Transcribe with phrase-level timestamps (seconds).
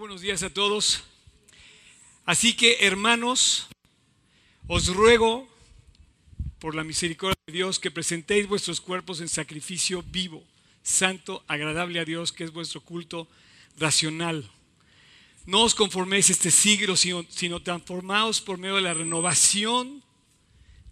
[0.00, 1.04] buenos días a todos.
[2.24, 3.68] Así que, hermanos,
[4.66, 5.46] os ruego,
[6.58, 10.42] por la misericordia de Dios, que presentéis vuestros cuerpos en sacrificio vivo,
[10.82, 13.28] santo, agradable a Dios, que es vuestro culto
[13.76, 14.50] racional.
[15.44, 20.02] No os conforméis este siglo, sino, transformaos por medio de la renovación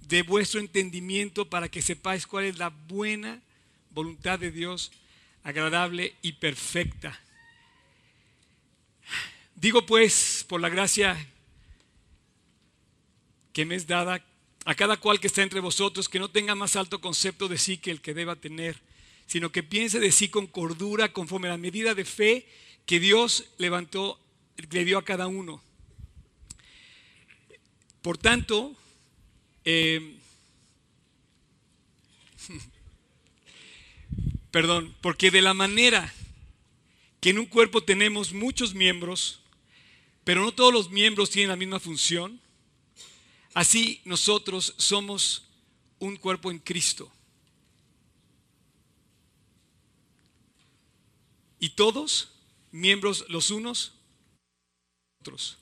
[0.02, 3.40] de vuestro entendimiento para que sepáis cuál es la buena
[3.90, 4.92] voluntad de Dios,
[5.44, 7.18] agradable y perfecta.
[9.54, 11.16] Digo pues, por la gracia
[13.52, 14.24] que me es dada,
[14.64, 17.78] a cada cual que está entre vosotros, que no tenga más alto concepto de sí
[17.78, 18.80] que el que deba tener,
[19.26, 22.46] sino que piense de sí con cordura, conforme a la medida de fe
[22.86, 24.20] que Dios levantó,
[24.70, 25.62] le dio a cada uno.
[28.00, 28.76] Por tanto,
[29.64, 30.18] eh,
[34.50, 36.12] perdón, porque de la manera
[37.20, 39.40] que en un cuerpo tenemos muchos miembros,
[40.24, 42.40] pero no todos los miembros tienen la misma función.
[43.54, 45.48] Así nosotros somos
[45.98, 47.10] un cuerpo en Cristo.
[51.60, 52.30] Y todos
[52.70, 53.94] miembros los unos
[55.20, 55.58] otros.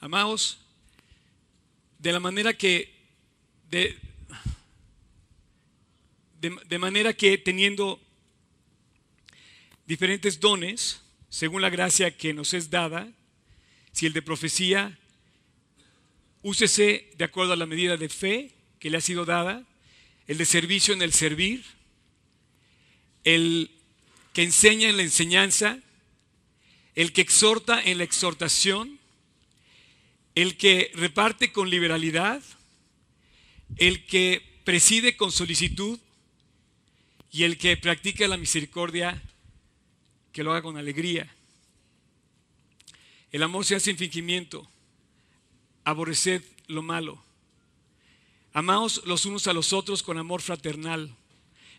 [0.00, 0.58] Amados,
[1.98, 2.92] de la manera que
[3.70, 3.96] de,
[6.42, 8.00] de, manera que teniendo
[9.86, 13.08] diferentes dones, según la gracia que nos es dada.
[13.92, 14.98] Si el de profecía,
[16.42, 19.64] úsese de acuerdo a la medida de fe que le ha sido dada.
[20.26, 21.64] El de servicio en el servir.
[23.22, 23.70] El
[24.32, 25.78] que enseña en la enseñanza.
[26.96, 28.98] El que exhorta en la exhortación.
[30.34, 32.42] El que reparte con liberalidad.
[33.76, 36.00] El que preside con solicitud.
[37.32, 39.20] Y el que practica la misericordia
[40.32, 41.34] que lo haga con alegría.
[43.32, 44.68] El amor se hace sin fingimiento.
[45.84, 47.22] Aborreced lo malo.
[48.52, 51.16] Amaos los unos a los otros con amor fraternal.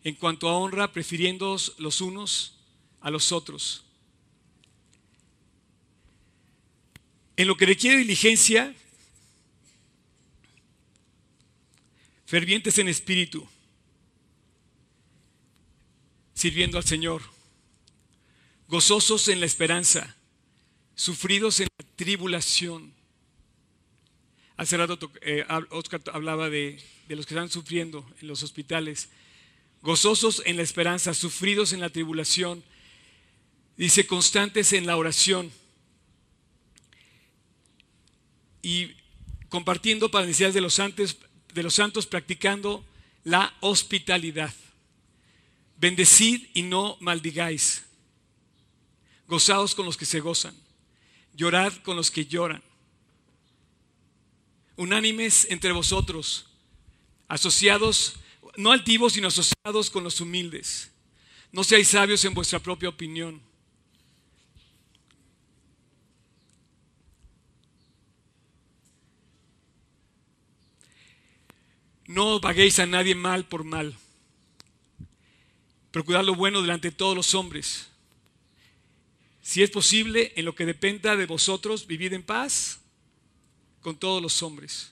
[0.03, 2.55] En cuanto a honra, prefiriéndoos los unos
[2.99, 3.83] a los otros.
[7.37, 8.75] En lo que requiere diligencia,
[12.25, 13.47] fervientes en espíritu,
[16.33, 17.21] sirviendo al Señor
[18.73, 20.15] gozosos en la esperanza,
[20.95, 22.91] sufridos en la tribulación.
[24.57, 29.09] Hace rato eh, Oscar hablaba de, los que están sufriendo en los hospitales,
[29.83, 32.63] gozosos en la esperanza, sufridos en la tribulación.
[33.77, 35.51] Dice, constantes en la oración
[38.63, 38.95] y
[39.49, 41.17] compartiendo para necesidades de los santos,
[41.53, 42.83] de los santos practicando
[43.23, 44.51] la hospitalidad.
[45.83, 47.83] Bendecid y no maldigáis.
[49.27, 50.55] Gozaos con los que se gozan.
[51.33, 52.63] Llorad con los que lloran.
[54.77, 56.45] Unánimes entre vosotros,
[57.27, 58.15] asociados,
[58.55, 60.89] no altivos, sino asociados con los humildes.
[61.51, 63.41] No seáis sabios en vuestra propia opinión.
[72.07, 73.97] No paguéis a nadie mal por mal.
[75.93, 77.87] Procurad lo bueno delante de todos los hombres.
[79.43, 82.79] Si es posible, en lo que dependa de vosotros, vivid en paz
[83.79, 84.91] con todos los hombres.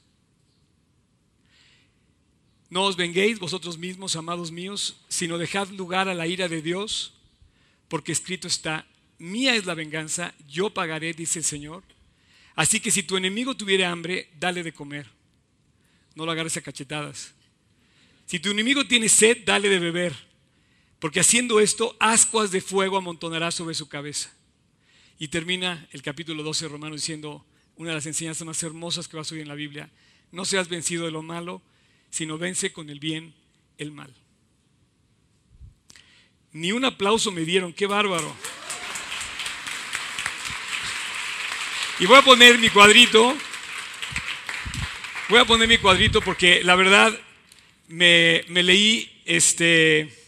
[2.69, 7.15] No os venguéis vosotros mismos, amados míos, sino dejad lugar a la ira de Dios,
[7.87, 8.85] porque escrito está,
[9.17, 11.81] mía es la venganza, yo pagaré, dice el Señor.
[12.53, 15.09] Así que si tu enemigo tuviera hambre, dale de comer.
[16.13, 17.33] No lo agarres a cachetadas.
[18.27, 20.30] Si tu enemigo tiene sed, dale de beber,
[21.01, 24.31] porque haciendo esto, ascuas de fuego amontonará sobre su cabeza.
[25.17, 27.43] Y termina el capítulo 12 de Romanos diciendo
[27.75, 29.89] una de las enseñanzas más hermosas que vas a oír en la Biblia.
[30.31, 31.63] No seas vencido de lo malo,
[32.11, 33.33] sino vence con el bien
[33.79, 34.13] el mal.
[36.51, 38.35] Ni un aplauso me dieron, qué bárbaro.
[41.97, 43.35] Y voy a poner mi cuadrito.
[45.29, 47.11] Voy a poner mi cuadrito porque la verdad
[47.87, 50.20] me leí este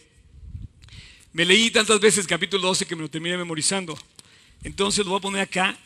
[1.34, 3.98] me leí tantas veces capítulo 12 que me lo terminé memorizando.
[4.62, 5.76] Entonces lo voy a poner acá.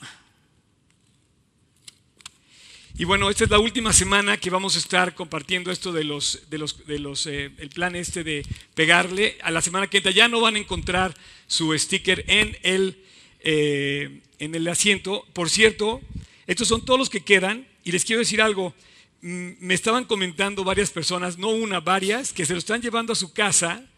[2.98, 6.42] Y bueno, esta es la última semana que vamos a estar compartiendo esto de los,
[6.50, 9.38] de los, de los, eh, el plan este de pegarle.
[9.42, 11.16] A la semana que entra ya no van a encontrar
[11.46, 13.02] su sticker en el,
[13.40, 15.26] eh, en el asiento.
[15.32, 16.02] Por cierto,
[16.46, 17.66] estos son todos los que quedan.
[17.84, 18.74] Y les quiero decir algo.
[19.22, 23.16] Mm, me estaban comentando varias personas, no una, varias, que se lo están llevando a
[23.16, 23.88] su casa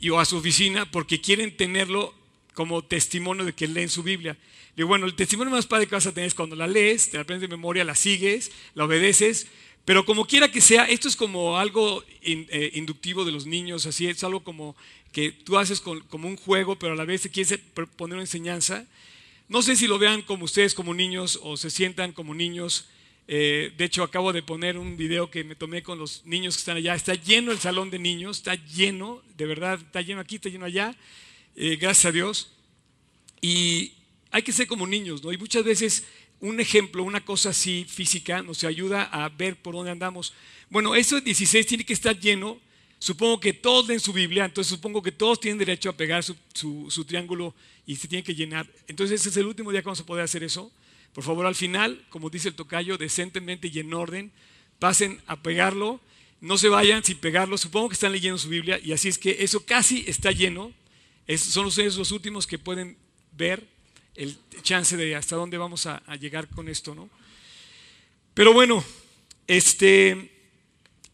[0.00, 2.14] y, o a su oficina porque quieren tenerlo
[2.54, 4.36] como testimonio de que leen su Biblia.
[4.76, 7.16] Digo, bueno, el testimonio más padre que vas a tener es cuando la lees, te
[7.16, 9.48] la aprendes de memoria, la sigues, la obedeces,
[9.84, 14.06] pero como quiera que sea, esto es como algo eh, inductivo de los niños, así
[14.06, 14.76] es algo como
[15.12, 17.58] que tú haces como un juego, pero a la vez te quieres
[17.96, 18.86] poner una enseñanza.
[19.48, 22.86] No sé si lo vean como ustedes como niños o se sientan como niños.
[23.30, 26.60] Eh, de hecho, acabo de poner un video que me tomé con los niños que
[26.60, 26.94] están allá.
[26.94, 30.64] Está lleno el salón de niños, está lleno, de verdad, está lleno aquí, está lleno
[30.64, 30.96] allá.
[31.54, 32.50] Eh, gracias a Dios.
[33.42, 33.92] Y
[34.30, 35.30] hay que ser como niños, ¿no?
[35.30, 36.06] Y muchas veces
[36.40, 40.32] un ejemplo, una cosa así física, nos ayuda a ver por dónde andamos.
[40.70, 42.58] Bueno, eso 16 tiene que estar lleno.
[42.98, 46.34] Supongo que todos leen su Biblia, entonces supongo que todos tienen derecho a pegar su,
[46.90, 47.54] su triángulo
[47.86, 48.66] y se tiene que llenar.
[48.88, 50.72] Entonces ese es el último día que vamos a poder hacer eso.
[51.12, 54.32] Por favor, al final, como dice el tocayo, decentemente y en orden,
[54.78, 56.00] pasen a pegarlo.
[56.40, 57.58] No se vayan sin pegarlo.
[57.58, 60.72] Supongo que están leyendo su Biblia y así es que eso casi está lleno
[61.36, 62.96] son ustedes los últimos que pueden
[63.32, 63.66] ver
[64.14, 67.10] el chance de hasta dónde vamos a, llegar con esto, ¿no?
[68.32, 68.82] Pero bueno,
[69.46, 70.30] este,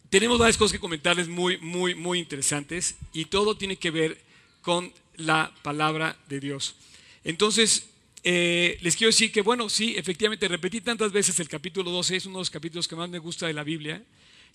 [0.09, 4.21] tenemos varias cosas que comentarles muy, muy, muy interesantes y todo tiene que ver
[4.61, 6.75] con la palabra de Dios.
[7.23, 7.89] Entonces,
[8.25, 12.25] eh, les quiero decir que, bueno, sí, efectivamente, repetí tantas veces el capítulo 12, es
[12.25, 14.03] uno de los capítulos que más me gusta de la Biblia,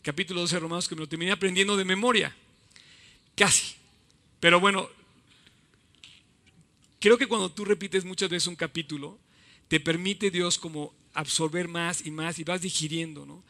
[0.02, 2.36] capítulo 12 de Romanos, que me lo terminé aprendiendo de memoria,
[3.34, 3.76] casi.
[4.40, 4.90] Pero bueno,
[7.00, 9.18] Creo que cuando tú repites muchas veces un capítulo,
[9.68, 13.42] te permite Dios como absorber más y más y vas digiriendo, ¿no?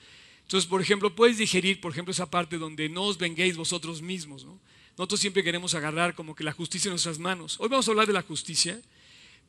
[0.43, 4.44] Entonces, por ejemplo, puedes digerir, por ejemplo, esa parte donde no os venguéis vosotros mismos,
[4.44, 4.61] ¿no?
[4.96, 7.56] Nosotros siempre queremos agarrar como que la justicia en nuestras manos.
[7.58, 8.81] Hoy vamos a hablar de la justicia,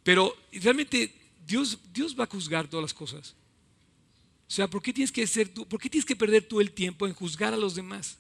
[0.04, 1.14] pero realmente
[1.46, 3.36] Dios, Dios va a juzgar todas las cosas.
[4.48, 6.72] O sea, ¿por qué tienes que ser tú, por qué tienes que perder tú el
[6.72, 8.18] tiempo en juzgar a los demás?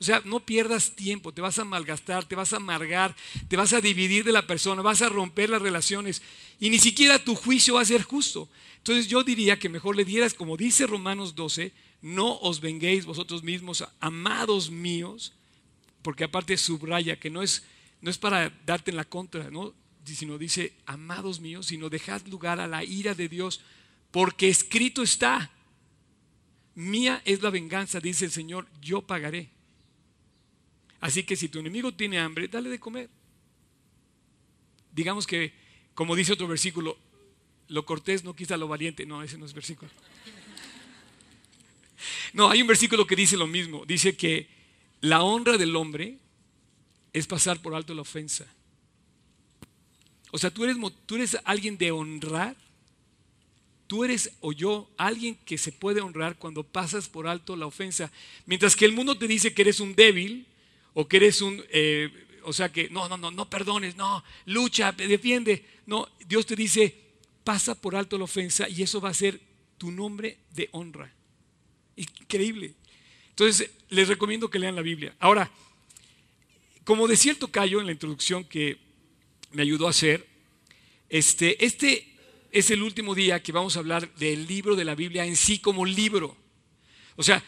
[0.00, 3.14] O sea, no pierdas tiempo, te vas a malgastar, te vas a amargar,
[3.48, 6.22] te vas a dividir de la persona, vas a romper las relaciones
[6.58, 8.48] y ni siquiera tu juicio va a ser justo.
[8.78, 13.42] Entonces yo diría que mejor le dieras, como dice Romanos 12, no os venguéis vosotros
[13.42, 15.34] mismos, amados míos,
[16.00, 17.62] porque aparte subraya que no es,
[18.00, 19.74] no es para darte en la contra, ¿no?
[20.14, 23.60] Sino dice, amados míos, sino dejad lugar a la ira de Dios,
[24.10, 25.50] porque escrito está,
[26.74, 29.50] mía es la venganza, dice el Señor, yo pagaré.
[31.00, 33.08] Así que si tu enemigo tiene hambre, dale de comer.
[34.92, 35.52] Digamos que,
[35.94, 36.98] como dice otro versículo,
[37.68, 39.06] lo cortés no quita lo valiente.
[39.06, 39.90] No, ese no es versículo.
[42.32, 43.84] No, hay un versículo que dice lo mismo.
[43.86, 44.48] Dice que
[45.00, 46.18] la honra del hombre
[47.12, 48.46] es pasar por alto la ofensa.
[50.30, 52.56] O sea, tú eres, tú eres alguien de honrar.
[53.86, 58.12] Tú eres o yo alguien que se puede honrar cuando pasas por alto la ofensa.
[58.46, 60.46] Mientras que el mundo te dice que eres un débil,
[60.94, 62.08] o que eres un, eh,
[62.44, 65.64] o sea que no, no, no, no perdones, no, lucha, defiende.
[65.86, 66.94] No, Dios te dice,
[67.44, 69.40] pasa por alto la ofensa y eso va a ser
[69.78, 71.12] tu nombre de honra.
[71.96, 72.74] Increíble.
[73.30, 75.14] Entonces, les recomiendo que lean la Biblia.
[75.18, 75.50] Ahora,
[76.84, 78.78] como decía el tocayo en la introducción que
[79.52, 80.26] me ayudó a hacer,
[81.08, 82.06] este, este
[82.52, 85.58] es el último día que vamos a hablar del libro de la Biblia en sí
[85.58, 86.36] como libro.
[87.16, 87.42] O sea,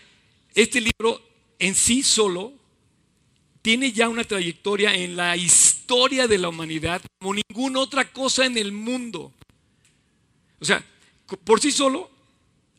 [0.55, 1.23] este libro
[1.59, 2.53] en sí solo
[3.63, 8.59] tiene ya una trayectoria en la historia de la humanidad como ninguna otra cosa en
[8.59, 9.33] el mundo.
[10.61, 10.85] O sea,
[11.45, 12.11] por sí solo,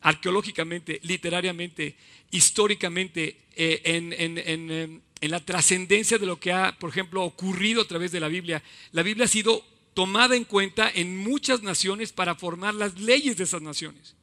[0.01, 1.95] arqueológicamente, literariamente,
[2.31, 5.01] históricamente, eh, em, en,
[5.31, 9.03] la trascendencia de lo que ha, por ejemplo, ocurrido a través de la Biblia, la
[9.03, 9.63] Biblia ha sido
[9.93, 14.15] tomada en cuenta en muchas naciones para formar las leyes de esas naciones.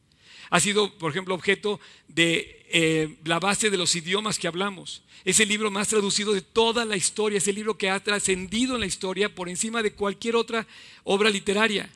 [0.50, 1.78] Ha sido, por ejemplo, objeto
[2.08, 5.02] de eh, la base de los idiomas que hablamos.
[5.24, 8.74] Es el libro más traducido de toda la historia, es el libro que ha trascendido
[8.74, 10.66] en la historia por encima de cualquier otra
[11.04, 11.88] obra literaria.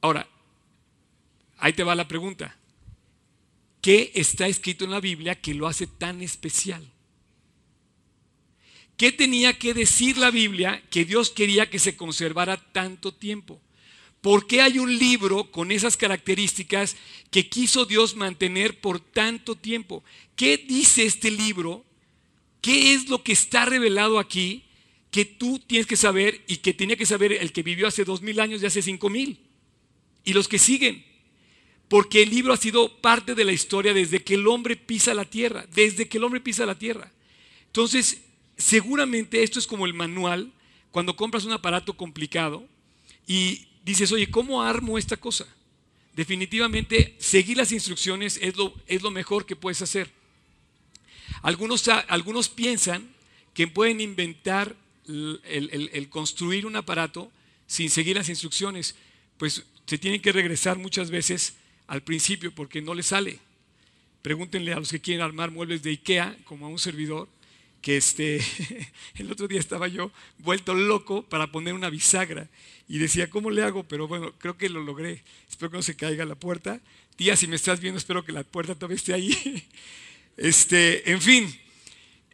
[0.00, 0.26] Ahora,
[1.58, 2.56] ahí te va la pregunta.
[3.82, 6.93] ¿Qué está escrito en la Biblia que lo hace tan especial?
[8.96, 13.60] ¿Qué tenía que decir la Biblia que Dios quería que se conservara tanto tiempo?
[14.20, 16.96] ¿Por qué hay un libro con esas características
[17.30, 20.02] que quiso Dios mantener por tanto tiempo?
[20.36, 21.84] ¿Qué dice este libro
[22.64, 24.64] ¿Qué es lo que está revelado aquí
[25.10, 28.22] que tú tienes que saber y que tenía que saber el que vivió hace dos
[28.22, 29.38] mil años y hace cinco mil?
[30.24, 31.04] Y los que siguen.
[31.88, 35.26] Porque el libro ha sido parte de la historia desde que el hombre pisa la
[35.26, 37.12] tierra, desde que el hombre pisa la tierra.
[37.66, 38.22] Entonces,
[38.56, 40.52] seguramente esto es como el manual
[40.90, 42.66] cuando compras un aparato complicado
[43.26, 45.46] y dices, oye, ¿cómo armo esta cosa?
[46.14, 50.10] Definitivamente, seguir las instrucciones es lo, es lo mejor que puedes hacer.
[51.42, 53.08] Algunos, algunos piensan
[53.52, 57.30] que pueden inventar el, construir un aparato
[57.66, 58.94] sin seguir las instrucciones,
[59.36, 61.54] pues se tienen que regresar muchas veces
[61.86, 63.38] al principio porque no le sale.
[64.22, 67.28] Pregúntenle a los que quieren armar muebles de IKEA, como a un servidor,
[67.84, 68.40] que este,
[69.16, 72.48] el otro día estaba yo vuelto loco para poner una bisagra
[72.88, 73.84] y decía, ¿cómo le hago?
[73.84, 75.22] Pero bueno, creo que lo logré.
[75.50, 76.80] Espero que no se caiga la puerta.
[77.16, 79.68] Tía, si me estás viendo, espero que la puerta todavía esté ahí.
[80.36, 81.60] Este, en fin,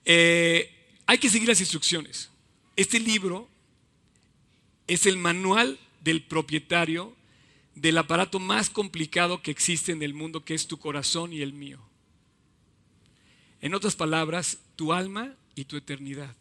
[0.07, 0.71] eh,
[1.04, 2.30] hay que seguir las instrucciones.
[2.75, 3.47] Este libro
[4.87, 7.14] es el manual del propietario
[7.75, 11.52] del aparato más complicado que existe en el mundo, que es tu corazón y el
[11.52, 11.78] mío.
[13.61, 16.35] En otras palabras, tu alma y tu eternidad.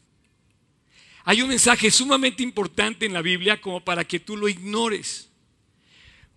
[1.26, 5.30] Hay un mensaje sumamente importante en la Biblia como para que tú lo ignores.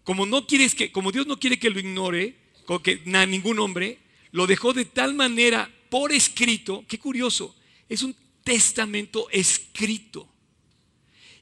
[0.05, 2.37] Como no quieres que, como Dios no quiere que lo ignore,
[2.83, 3.99] que ningún hombre,
[4.33, 7.55] lo dejó de tal manera por escrito, qué curioso,
[7.89, 10.29] es un testamento escrito.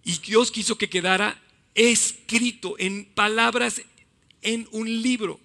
[0.05, 1.41] Y Dios quiso que quedara
[1.75, 3.81] escrito en palabras
[4.43, 5.41] en un libro.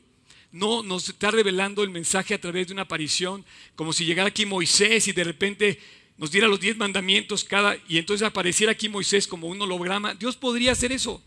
[0.55, 3.43] No nos está revelando el mensaje a través de una aparición,
[3.75, 5.81] como si llegara aquí Moisés y de repente
[6.17, 10.13] nos diera los diez mandamientos cada, y entonces apareciera aquí Moisés como un holograma.
[10.13, 11.21] Dios podría hacer eso.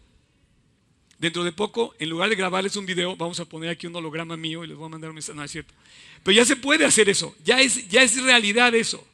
[1.19, 4.35] Dentro de poco, en lugar de grabarles un video, vamos a poner aquí un holograma
[4.39, 5.37] mío y les voy a mandar un mensaje.
[5.37, 5.75] No es cierto.
[6.23, 7.37] Pero ya se puede hacer eso.
[7.45, 9.07] Ya es, ya es realidad eso.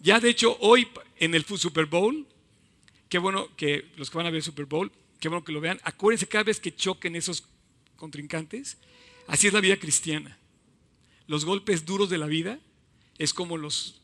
[0.00, 2.26] Ya de hecho, hoy en el Super Bowl,
[3.10, 4.90] qué bueno que los que van a ver el Super Bowl,
[5.20, 5.78] qué bueno que lo vean.
[5.82, 7.44] Acuérdense cada vez que choquen esos
[7.96, 8.78] contrincantes.
[9.26, 10.38] Así es la vida cristiana.
[11.26, 12.58] Los golpes duros de la vida
[13.18, 14.00] es como los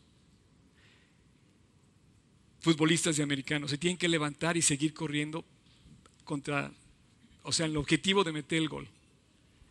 [2.60, 3.70] futbolistas de americanos.
[3.70, 5.44] Se tienen que levantar y seguir corriendo
[6.24, 6.72] contra,
[7.42, 8.88] o sea, el objetivo de meter el gol.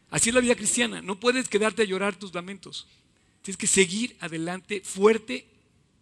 [0.09, 1.01] Así es la vida cristiana.
[1.01, 2.87] No puedes quedarte a llorar tus lamentos.
[3.41, 5.47] Tienes que seguir adelante fuerte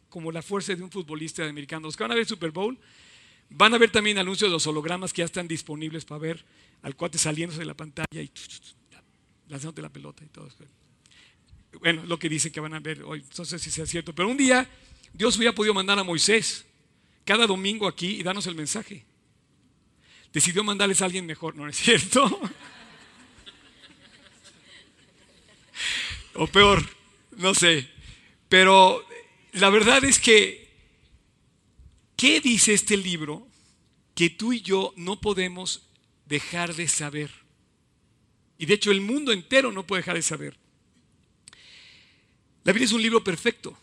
[0.09, 1.87] como la fuerza de un futbolista de americano.
[1.87, 2.77] Los que van a ver Super Bowl
[3.49, 6.45] van a ver también anuncios de los hologramas que ya están disponibles para ver
[6.81, 8.31] al cuate saliéndose de la pantalla y
[9.47, 10.49] lanzándote la pelota y todo.
[11.79, 13.23] Bueno, lo que dicen que van a ver hoy.
[13.37, 14.13] No sé si sea cierto.
[14.13, 14.69] Pero un día
[15.13, 16.65] Dios hubiera podido mandar a Moisés
[17.23, 19.05] cada domingo aquí y darnos el mensaje.
[20.33, 22.23] Decidió mandarles a alguien mejor, ¿no es cierto?
[26.35, 26.85] o peor,
[27.37, 27.89] no sé.
[28.49, 29.05] Pero
[29.53, 30.69] la verdad es que,
[32.17, 33.47] ¿qué dice este libro
[34.13, 35.87] que tú y yo no podemos
[36.25, 37.44] dejar de saber?
[38.57, 40.57] Y de hecho el mundo entero no puede dejar de saber.
[42.63, 43.77] La Biblia es un libro perfecto.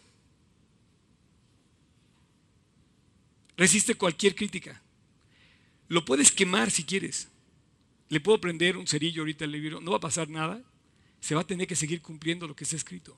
[3.56, 4.80] Resiste cualquier crítica.
[5.88, 7.28] Lo puedes quemar si quieres.
[8.08, 10.62] Le puedo prender un cerillo ahorita al libro, no va a pasar nada.
[11.20, 13.16] Se va a tener que seguir cumpliendo lo que está escrito.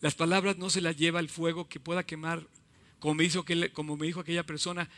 [0.00, 2.46] Las palabras no se las lleva el fuego que pueda quemar.
[2.98, 4.90] Como me, hizo como me dijo aquella persona,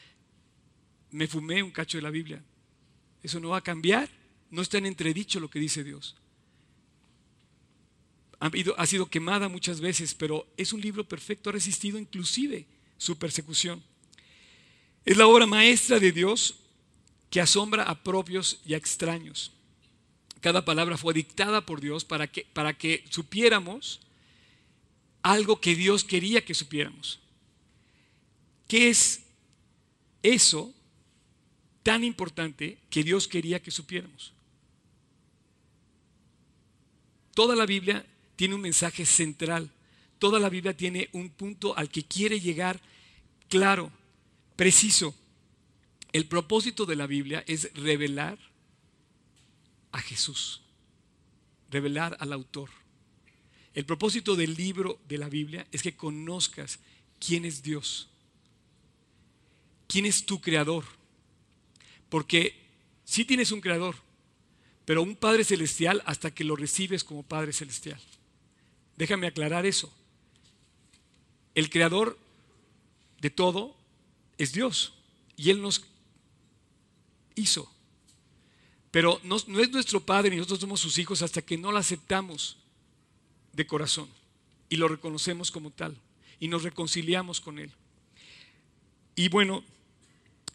[1.10, 2.42] me fumé un cacho de la Biblia.
[3.22, 4.08] Eso no va a cambiar.
[4.52, 6.14] No está en entredicho lo que dice Dios.
[8.38, 11.48] Ha sido quemada muchas veces, pero es un libro perfecto.
[11.48, 12.66] Ha resistido inclusive
[12.98, 13.82] su persecución.
[15.06, 16.56] Es la obra maestra de Dios
[17.30, 19.52] que asombra a propios y a extraños.
[20.42, 24.00] Cada palabra fue dictada por Dios para que, para que supiéramos
[25.22, 27.20] algo que Dios quería que supiéramos.
[28.68, 29.22] ¿Qué es
[30.22, 30.74] eso
[31.82, 34.34] tan importante que Dios quería que supiéramos?
[37.34, 38.04] Toda la Biblia
[38.36, 39.70] tiene un mensaje central.
[40.18, 42.80] Toda la Biblia tiene un punto al que quiere llegar
[43.48, 43.90] claro
[44.56, 45.14] preciso.
[46.12, 48.38] El propósito de la Biblia es revelar
[49.92, 50.62] a Jesús,
[51.70, 52.70] revelar al autor.
[53.74, 56.78] El propósito del libro de la Biblia es que conozcas
[57.18, 58.08] quién es Dios,
[59.88, 60.84] quién es tu creador.
[62.10, 62.54] Porque
[63.04, 63.96] sí tienes un creador,
[64.84, 68.00] pero un Padre Celestial hasta que lo recibes como Padre Celestial.
[68.96, 69.92] Déjame aclarar eso.
[71.54, 72.18] El creador
[73.20, 73.76] de todo
[74.38, 74.94] es Dios
[75.36, 75.84] y Él nos
[77.34, 77.70] hizo.
[78.90, 82.58] Pero no, es nuestro Padre ni nosotros somos sus hijos hasta que no lo aceptamos
[83.52, 84.08] de corazón
[84.68, 85.96] y lo reconocemos como tal
[86.40, 87.70] y nos reconciliamos con Él.
[89.14, 89.62] Y bueno,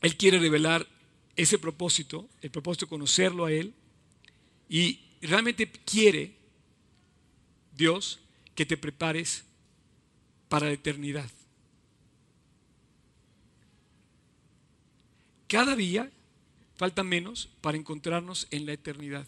[0.01, 0.88] Él quiere revelar
[1.36, 3.74] ese propósito, el propósito de conocerlo a Él
[4.70, 6.36] y realmente quiere
[7.76, 8.20] Dios
[8.56, 9.44] que te prepares
[10.50, 11.30] para la eternidad.
[15.48, 16.12] Cada día
[16.76, 19.26] falta menos para encontrarnos en la eternidad.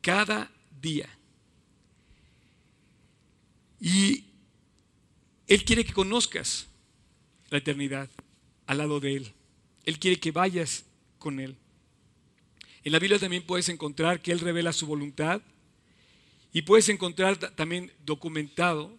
[0.00, 0.50] Cada
[0.80, 1.08] día.
[3.80, 4.24] Y
[5.46, 6.66] Él quiere que conozcas
[7.50, 8.08] la eternidad
[8.66, 9.32] al lado de Él.
[9.84, 10.84] Él quiere que vayas
[11.18, 11.56] con Él.
[12.84, 15.40] En la Biblia también puedes encontrar que Él revela su voluntad
[16.52, 18.96] y puedes encontrar también documentado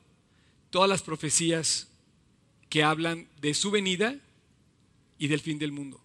[0.69, 1.87] todas las profecías
[2.69, 4.15] que hablan de su venida
[5.19, 6.01] y del fin del mundo.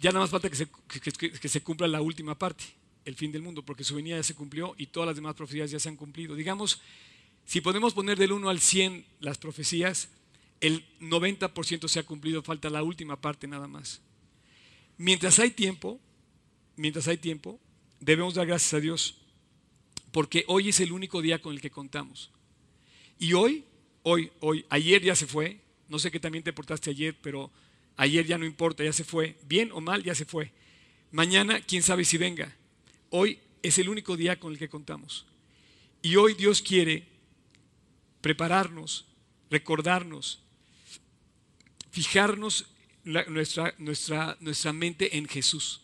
[0.00, 2.64] Ya nada más falta que se, que se cumpla la última parte,
[3.04, 5.70] el fin del mundo, porque su venida ya se cumplió y todas las demás profecías
[5.70, 6.34] ya se han cumplido.
[6.34, 6.80] Digamos,
[7.44, 10.08] si podemos poner del 1 al 100 las profecías,
[10.60, 14.00] el 90% se ha cumplido, falta la última parte nada más.
[15.02, 15.98] Mientras hay tiempo,
[16.76, 17.58] mientras hay tiempo,
[18.00, 19.16] debemos dar gracias a Dios,
[20.12, 22.30] porque hoy es el único día con el que contamos.
[23.18, 23.64] Y hoy,
[24.02, 27.50] hoy, hoy, ayer ya se fue, no sé qué también te portaste ayer, pero
[27.96, 30.52] ayer ya no importa, ya se fue, bien o mal, ya se fue.
[31.12, 32.54] Mañana, quién sabe si venga.
[33.08, 35.24] Hoy es el único día con el que contamos.
[36.02, 37.06] Y hoy Dios quiere
[38.20, 39.06] prepararnos,
[39.48, 40.42] recordarnos,
[41.90, 42.66] fijarnos
[43.04, 45.80] nuestra, nuestra, nuestra mente en Jesús.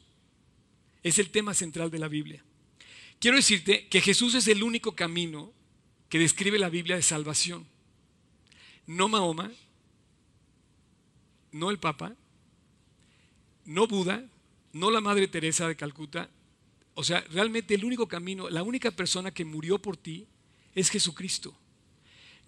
[1.02, 2.42] Es el tema central de la Biblia.
[3.18, 5.52] Quiero decirte que Jesús es el único camino
[6.08, 7.66] que describe la Biblia de salvación.
[8.86, 9.50] No Mahoma,
[11.52, 12.14] no el Papa,
[13.64, 14.24] no Buda,
[14.72, 16.30] no la Madre Teresa de Calcuta.
[16.94, 20.26] O sea, realmente el único camino, la única persona que murió por ti
[20.74, 21.54] es Jesucristo.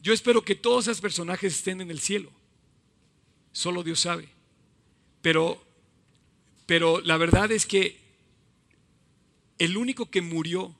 [0.00, 2.30] Yo espero que todos esos personajes estén en el cielo.
[3.52, 4.28] Solo Dios sabe.
[5.28, 5.62] Pero,
[6.64, 8.00] pero la verdad es que
[9.58, 10.74] el único que murió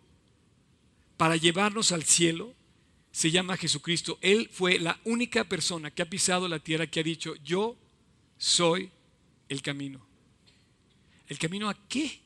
[1.19, 2.55] para llevarnos al cielo
[3.13, 4.19] se llama Jesucristo.
[4.23, 7.77] Él fue la única persona que ha pisado la tierra que ha dicho, yo
[8.39, 8.91] soy
[9.51, 10.01] el camino.
[11.27, 12.19] ¿El camino a qué?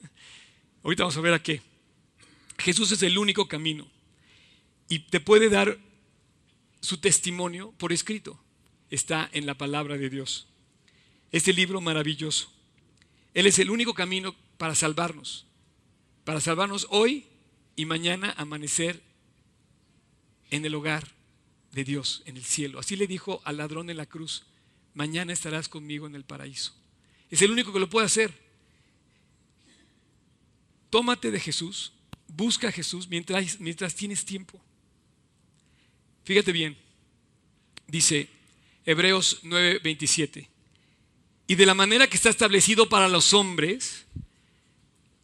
[0.82, 1.60] Ahorita vamos a ver a qué.
[2.56, 3.86] Jesús es el único camino
[4.88, 5.78] y te puede dar
[6.80, 8.42] su testimonio por escrito.
[8.88, 10.46] Está en la palabra de Dios.
[11.32, 12.52] Este libro maravilloso.
[13.34, 15.46] Él es el único camino para salvarnos.
[16.24, 17.26] Para salvarnos hoy
[17.76, 19.02] y mañana amanecer
[20.50, 21.08] en el hogar
[21.72, 22.80] de Dios, en el cielo.
[22.80, 24.44] Así le dijo al ladrón en la cruz,
[24.94, 26.74] mañana estarás conmigo en el paraíso.
[27.30, 28.32] Es el único que lo puede hacer.
[30.90, 31.92] Tómate de Jesús,
[32.26, 34.60] busca a Jesús mientras, mientras tienes tiempo.
[36.24, 36.76] Fíjate bien,
[37.86, 38.28] dice
[38.84, 40.48] Hebreos 9:27,
[41.50, 44.06] y de la manera que está establecido para los hombres,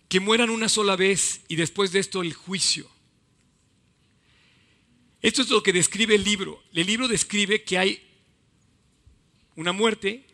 [0.09, 2.91] que mueran una sola vez y después de esto el juicio.
[5.23, 6.65] Esto es lo que describe el libro.
[6.73, 8.03] El libro describe que hay
[9.55, 10.27] una muerte,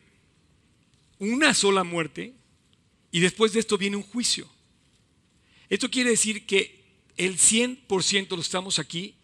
[1.19, 2.33] una sola muerte,
[3.11, 4.49] y después de esto viene un juicio.
[5.69, 6.87] Esto quiere decir que
[7.19, 9.15] el 100% lo estamos aquí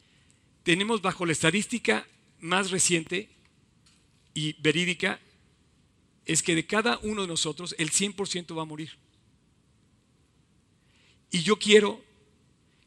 [0.65, 2.07] tenemos bajo la estadística
[2.41, 3.31] más reciente
[4.35, 5.19] y verídica,
[6.29, 8.91] es que de cada uno de nosotros el 100% va a morir.
[11.31, 12.01] Y yo quiero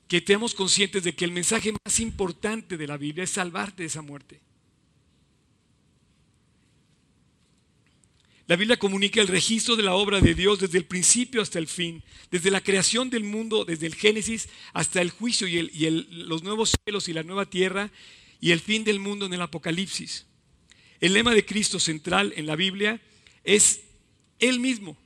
[0.07, 3.87] que estemos conscientes de que el mensaje más importante de la Biblia es salvarte de
[3.87, 4.39] esa muerte.
[8.45, 11.67] La Biblia comunica el registro de la obra de Dios desde el principio hasta el
[11.67, 15.69] fin, desde la creación del mundo, desde el Génesis hasta el juicio y,
[16.09, 17.89] los nuevos cielos y la nueva tierra
[18.39, 20.27] y el fin del mundo en el Apocalipsis.
[20.99, 23.01] El lema de Cristo central en la Biblia
[23.43, 23.81] es
[24.39, 24.97] Él mismo.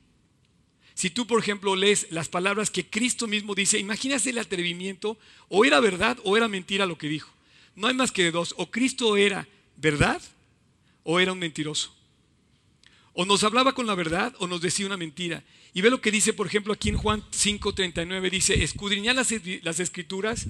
[0.93, 5.17] Si tú, por ejemplo, lees las palabras que Cristo mismo dice, imagínate el atrevimiento,
[5.49, 7.29] o era verdad o era mentira lo que dijo.
[7.75, 10.21] No hay más que de dos, o Cristo era verdad
[11.03, 11.93] o era un mentiroso.
[13.13, 15.43] O nos hablaba con la verdad o nos decía una mentira.
[15.73, 19.79] Y ve lo que dice, por ejemplo, aquí en Juan 5:39, dice, escudriñad las, las
[19.79, 20.47] escrituras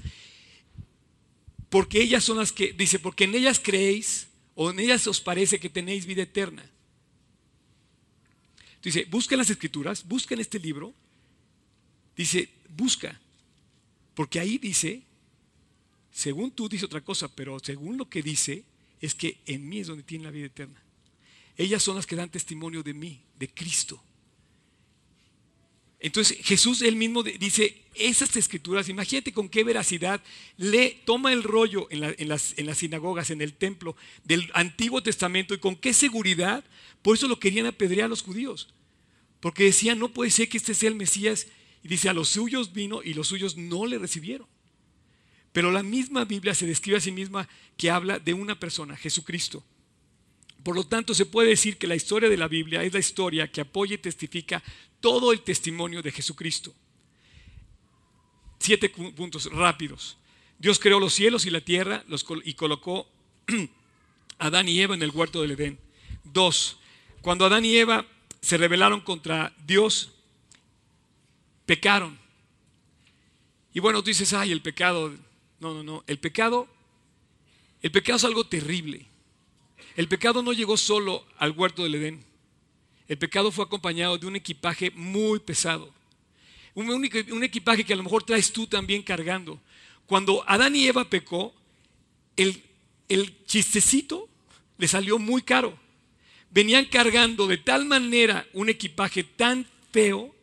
[1.68, 5.58] porque ellas son las que, dice, porque en ellas creéis o en ellas os parece
[5.58, 6.64] que tenéis vida eterna.
[8.86, 10.94] Dice, busquen las escrituras, busquen este libro.
[12.16, 13.20] Dice, busca,
[14.14, 15.02] porque ahí dice,
[16.12, 18.62] según tú dice otra cosa, pero según lo que dice,
[19.00, 20.80] es que en mí es donde tiene la vida eterna.
[21.56, 24.00] Ellas son las que dan testimonio de mí, de Cristo.
[25.98, 30.22] Entonces Jesús él mismo dice, esas escrituras, imagínate con qué veracidad
[30.58, 35.54] le toma el rollo en, las, en, las, sinagogas, en el templo del Antiguo Testamento
[35.54, 36.62] y con qué seguridad,
[37.02, 38.68] por eso lo querían apedrear a los judíos,
[39.40, 41.46] porque decían, no puede ser que este sea el Mesías,
[41.82, 44.46] y dice, a los suyos vino y los suyos no le recibieron.
[45.52, 49.64] Pero la misma Biblia se describe a sí misma que habla de una persona, Jesucristo.
[50.62, 53.50] Por lo tanto, se puede decir que la historia de la Biblia es la historia
[53.50, 54.62] que apoya y testifica
[55.00, 56.74] todo el testimonio de Jesucristo.
[58.58, 60.18] Siete puntos rápidos.
[60.58, 62.04] Dios creó los cielos y la tierra
[62.44, 63.08] y colocó
[64.38, 65.78] Adán y Eva en el huerto del Edén.
[66.24, 66.78] Dos,
[67.20, 68.06] cuando Adán y Eva
[68.46, 70.12] se rebelaron contra Dios,
[71.66, 72.16] pecaron.
[73.74, 75.12] Y bueno, tú dices, ay, el pecado.
[75.58, 76.04] No, no, no.
[76.06, 76.68] El pecado,
[77.82, 79.04] el pecado es algo terrible.
[79.96, 82.24] El pecado no llegó solo al huerto del Edén.
[83.08, 85.92] El pecado fue acompañado de un equipaje muy pesado.
[86.74, 87.04] Un,
[87.42, 89.60] equipaje que a lo mejor traes tú también cargando.
[90.06, 91.52] Cuando Adán y Eva pecó,
[92.36, 92.62] el,
[93.08, 94.28] el chistecito
[94.78, 95.76] le salió muy caro.
[96.56, 100.34] Venían cargando de tal manera un equipaje tan feo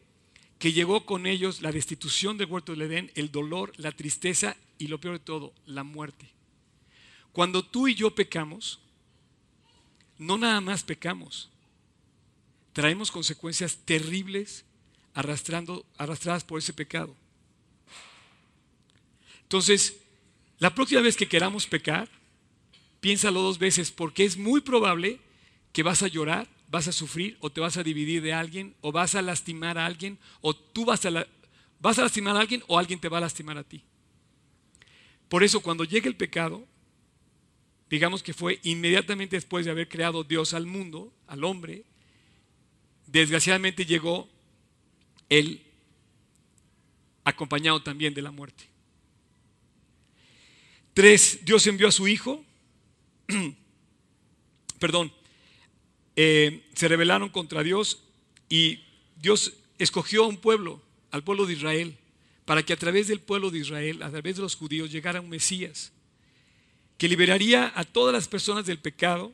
[0.59, 4.89] que llegó con ellos la destitución del huerto del Edén, el dolor, la tristeza y
[4.89, 6.29] lo peor de todo, la muerte.
[7.31, 8.79] Cuando tú y yo pecamos,
[10.19, 11.49] no nada más pecamos,
[12.73, 14.65] traemos consecuencias terribles
[15.15, 17.15] arrastrando, arrastradas por ese pecado.
[19.41, 19.97] Entonces,
[20.59, 22.07] la próxima vez que queramos pecar,
[23.01, 25.19] piénsalo dos veces porque es muy probable
[25.73, 28.91] que vas a llorar, vas a sufrir o te vas a dividir de alguien o
[28.91, 31.27] vas a lastimar a alguien o tú vas a,
[31.79, 33.83] vas a lastimar a alguien o alguien te va a lastimar a ti.
[35.27, 36.65] Por eso cuando llegue el pecado,
[37.89, 41.83] digamos que fue inmediatamente después de haber creado Dios al mundo, al hombre,
[43.07, 44.29] desgraciadamente llegó
[45.29, 45.63] él
[47.23, 48.65] acompañado también de la muerte.
[50.93, 52.45] Tres, Dios envió a su Hijo,
[54.79, 55.11] perdón,
[56.15, 58.03] eh, se rebelaron contra Dios
[58.49, 58.83] y
[59.15, 61.97] Dios escogió a un pueblo, al pueblo de Israel,
[62.45, 65.29] para que a través del pueblo de Israel, a través de los judíos, llegara un
[65.29, 65.91] Mesías
[66.97, 69.33] que liberaría a todas las personas del pecado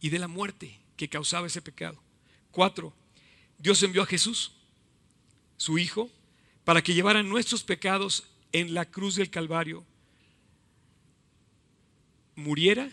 [0.00, 2.00] y de la muerte que causaba ese pecado.
[2.50, 2.92] Cuatro,
[3.58, 4.52] Dios envió a Jesús,
[5.56, 6.10] su Hijo,
[6.64, 9.84] para que llevara nuestros pecados en la cruz del Calvario,
[12.34, 12.90] muriera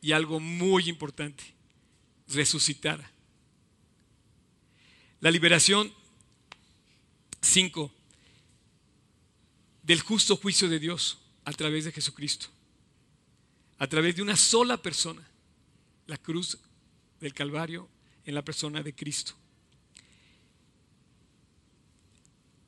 [0.00, 1.53] y algo muy importante,
[2.34, 3.10] resucitara.
[5.20, 5.92] La liberación,
[7.40, 7.92] cinco,
[9.82, 12.46] del justo juicio de Dios a través de Jesucristo,
[13.78, 15.26] a través de una sola persona,
[16.06, 16.58] la cruz
[17.20, 17.88] del Calvario
[18.24, 19.34] en la persona de Cristo.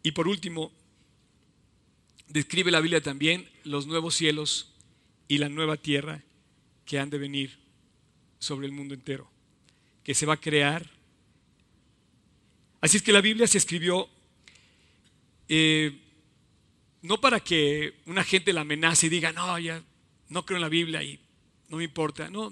[0.03, 0.73] Y por último,
[2.29, 4.73] describe la Biblia también los nuevos cielos
[5.29, 6.23] y la nueva tierra
[6.85, 7.59] que han de venir
[8.39, 9.29] sobre el mundo entero,
[10.07, 10.89] que se va a crear.
[12.81, 14.09] Así es que la Biblia se escribió
[15.49, 16.01] eh,
[17.03, 19.83] no para que una gente la amenace y diga, no, ya
[20.29, 21.19] no creo en la Biblia y
[21.69, 22.31] no me importa.
[22.31, 22.51] No,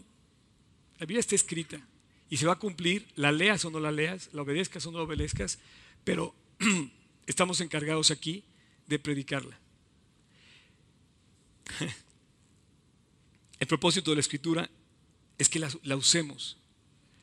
[0.99, 1.81] la Biblia está escrita
[2.29, 4.99] y se va a cumplir, la leas o no la leas, la obedezcas o no
[4.99, 5.61] la obedezcas,
[6.03, 6.35] pero
[7.29, 8.43] estamos encargados aquí
[8.88, 9.61] de predicarla.
[13.61, 14.69] El propósito de la escritura
[15.38, 16.59] es que la, usemos,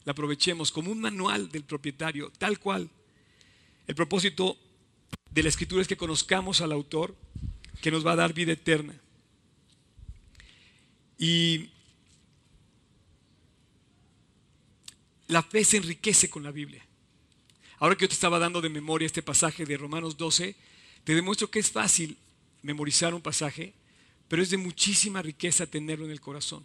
[0.04, 2.90] la aprovechemos como un manual del propietario, tal cual.
[3.88, 4.58] El propósito
[5.30, 7.16] de la escritura es que conozcamos al autor
[7.82, 8.96] que nos va a dar vida eterna.
[11.18, 11.70] Y
[15.28, 16.86] la fe se enriquece con la Biblia.
[17.78, 20.56] Ahora que yo te estaba dando de memoria este pasaje de Romanos 12,
[21.04, 22.18] te demuestro que es fácil
[22.62, 23.74] memorizar un pasaje,
[24.28, 26.64] pero es de muchísima riqueza tenerlo en el corazón.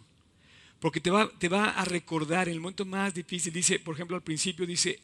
[0.79, 3.51] Porque te va, te va a recordar el momento más difícil.
[3.53, 4.99] Dice, por ejemplo, al principio dice,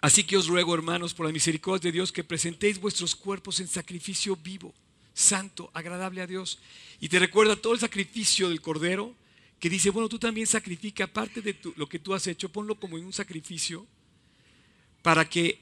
[0.00, 3.68] así que os ruego, hermanos, por la misericordia de Dios, que presentéis vuestros cuerpos en
[3.68, 4.74] sacrificio vivo,
[5.14, 6.58] santo, agradable a Dios.
[7.00, 9.14] Y te recuerda todo el sacrificio del Cordero,
[9.58, 12.98] que dice, bueno, tú también sacrifica parte de lo que tú has hecho, ponlo como
[12.98, 13.86] en un sacrificio
[15.06, 15.60] para que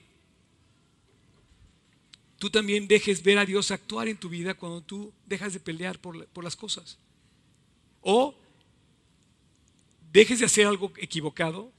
[2.39, 5.99] tú también dejes ver a Dios actuar en tu vida cuando tú dejas de pelear
[6.01, 6.99] por, las cosas.
[8.05, 8.35] O
[10.13, 11.73] dejes de hacer algo equivocado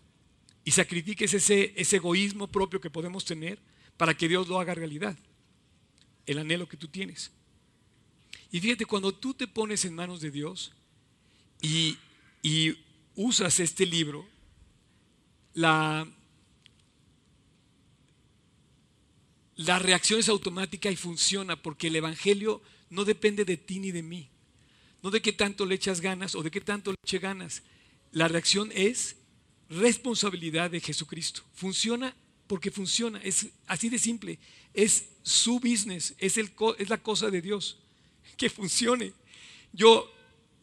[0.65, 3.59] y sacrifiques ese, ese egoísmo propio que podemos tener
[3.95, 5.15] para que Dios lo haga realidad,
[6.25, 7.31] el anhelo que tú tienes.
[8.51, 10.73] Y fíjate, cuando tú te pones en manos de Dios
[11.61, 11.97] y,
[13.15, 14.27] usas este libro,
[15.53, 16.05] la
[19.55, 24.29] reacción es automática y funciona porque el Evangelio no depende de ti ni de mí.
[25.05, 27.61] No de qué tanto le echas ganas o de qué tanto le eche ganas.
[28.11, 29.17] La reacción es
[29.69, 31.43] responsabilidad de Jesucristo.
[31.53, 32.15] Funciona
[32.47, 33.21] porque funciona.
[33.21, 34.39] Es así de simple.
[34.73, 36.15] Es su business.
[36.17, 37.77] Es, el, es la cosa de Dios.
[38.35, 39.13] Que funcione.
[39.73, 40.11] Yo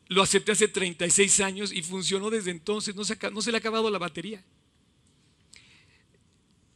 [0.08, 2.96] lo acepté hace 36 años y funcionó desde entonces.
[2.96, 3.16] No se,
[3.52, 4.42] le ha acabado la batería.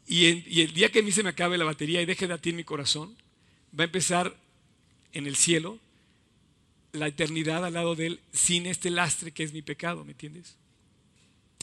[0.06, 0.26] Y,
[0.60, 2.62] el día que a mí se me acabe la batería y deje de latir mi
[2.62, 3.16] corazón,
[3.76, 4.40] va a empezar
[5.12, 5.80] en el cielo
[6.92, 10.56] la eternidad al lado de Él sin este lastre que es mi pecado, ¿me entiendes?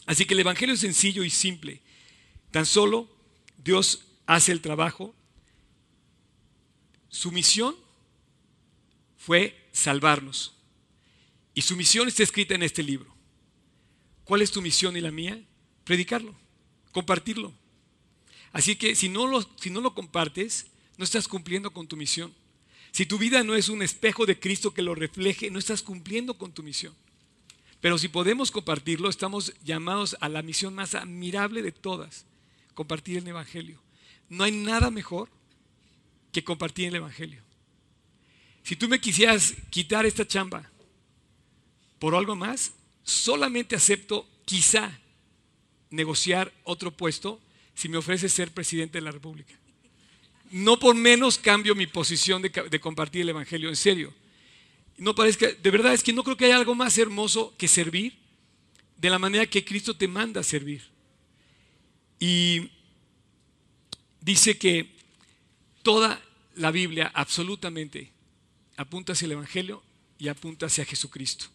[0.06, 1.80] Así que el Evangelio es sencillo y simple.
[2.50, 3.08] Tan solo
[3.62, 5.14] Dios hace el trabajo.
[7.08, 7.74] Su misión
[9.16, 10.54] fue salvarnos.
[11.54, 13.14] Y su misión está escrita en este libro.
[14.24, 15.40] ¿Cuál es tu misión y la mía?
[15.84, 16.34] Predicarlo,
[16.92, 17.52] compartirlo.
[18.52, 22.34] Así que si no lo, si no lo compartes, no estás cumpliendo con tu misión.
[22.94, 26.38] Si tu vida no es un espejo de Cristo que lo refleje, no estás cumpliendo
[26.38, 26.94] con tu misión.
[27.80, 32.24] Pero si podemos compartirlo, estamos llamados a la misión más admirable de todas,
[32.72, 33.82] compartir el Evangelio.
[34.28, 35.28] No hay nada mejor
[36.30, 37.42] que compartir el Evangelio.
[38.62, 40.70] Si tú me quisieras quitar esta chamba
[41.98, 45.00] por algo más, solamente acepto quizá
[45.90, 47.40] negociar otro puesto
[47.74, 49.58] si me ofrece ser presidente de la República.
[50.50, 54.12] No por menos cambio mi posición de, compartir el Evangelio, en serio.
[54.96, 58.16] No parezca, de verdad es que no creo que haya algo más hermoso que servir
[58.96, 60.82] de la manera que Cristo te manda a servir.
[62.20, 62.70] Y
[64.20, 64.94] dice que
[65.82, 66.22] toda
[66.54, 68.12] la Biblia absolutamente
[68.76, 69.82] apunta hacia el Evangelio
[70.18, 71.46] y apunta hacia Jesucristo.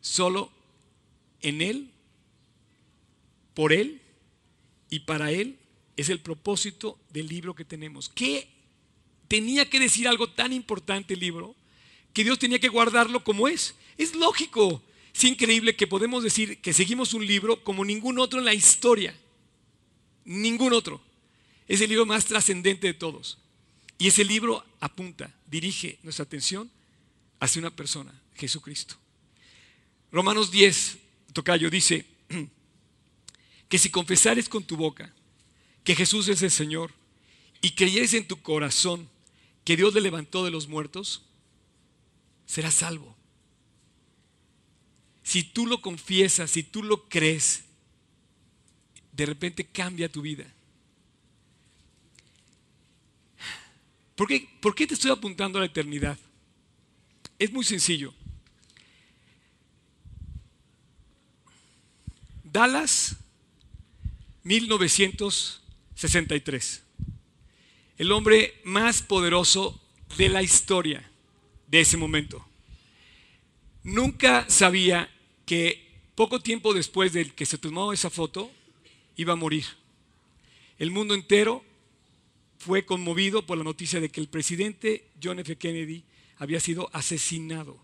[0.00, 0.50] Solo
[1.42, 1.90] en Él,
[3.54, 4.00] por Él
[4.88, 5.59] y para Él
[6.00, 8.08] es el propósito del libro que tenemos.
[8.08, 8.48] ¿Qué
[9.28, 11.54] tenía que decir algo tan importante el libro
[12.12, 13.74] que Dios tenía que guardarlo como es?
[13.98, 14.82] Es lógico.
[15.14, 19.14] Es increíble que podemos decir que seguimos un libro como ningún otro en la historia.
[20.24, 21.00] Ningún otro.
[21.68, 23.38] Es el libro más trascendente de todos.
[23.98, 26.70] Y ese libro apunta, dirige nuestra atención
[27.38, 28.96] hacia una persona, Jesucristo.
[30.10, 30.98] Romanos 10,
[31.34, 32.06] Tocayo, dice
[33.68, 35.12] que si confesares con tu boca
[35.84, 36.92] que Jesús es el Señor
[37.60, 39.08] y creyeres en tu corazón
[39.64, 41.22] que Dios le levantó de los muertos,
[42.46, 43.16] serás salvo.
[45.22, 47.64] Si tú lo confiesas, si tú lo crees,
[49.12, 50.52] de repente cambia tu vida.
[54.16, 56.18] ¿Por qué, ¿Por qué te estoy apuntando a la eternidad?
[57.38, 58.12] Es muy sencillo.
[62.44, 63.16] Dallas,
[66.00, 66.82] 1963.
[67.98, 69.78] El hombre más poderoso
[70.16, 71.10] de la historia
[71.66, 72.42] de ese momento.
[73.82, 75.10] Nunca sabía
[75.44, 78.50] que poco tiempo después de que se tomó esa foto,
[79.16, 79.66] iba a morir.
[80.78, 81.62] El mundo entero
[82.58, 85.56] fue conmovido por la noticia de que el presidente John F.
[85.56, 86.02] Kennedy
[86.38, 87.78] había sido asesinado.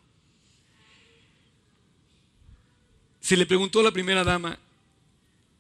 [3.20, 4.59] Se le preguntó a la primera dama,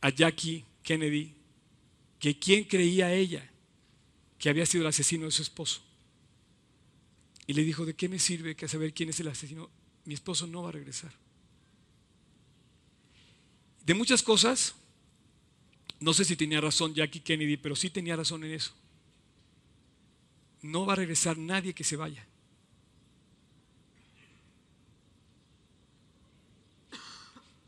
[0.00, 1.35] a Jackie Kennedy,
[2.34, 3.48] que quién creía ella
[4.38, 5.82] que había sido el asesino de su esposo.
[7.46, 9.70] Y le dijo, ¿de qué me sirve que saber quién es el asesino?
[10.04, 11.12] Mi esposo no va a regresar.
[13.84, 14.74] De muchas cosas,
[16.00, 18.74] no sé si tenía razón Jackie Kennedy, pero sí tenía razón en eso
[20.66, 22.26] no va a regresar nadie que se vaya.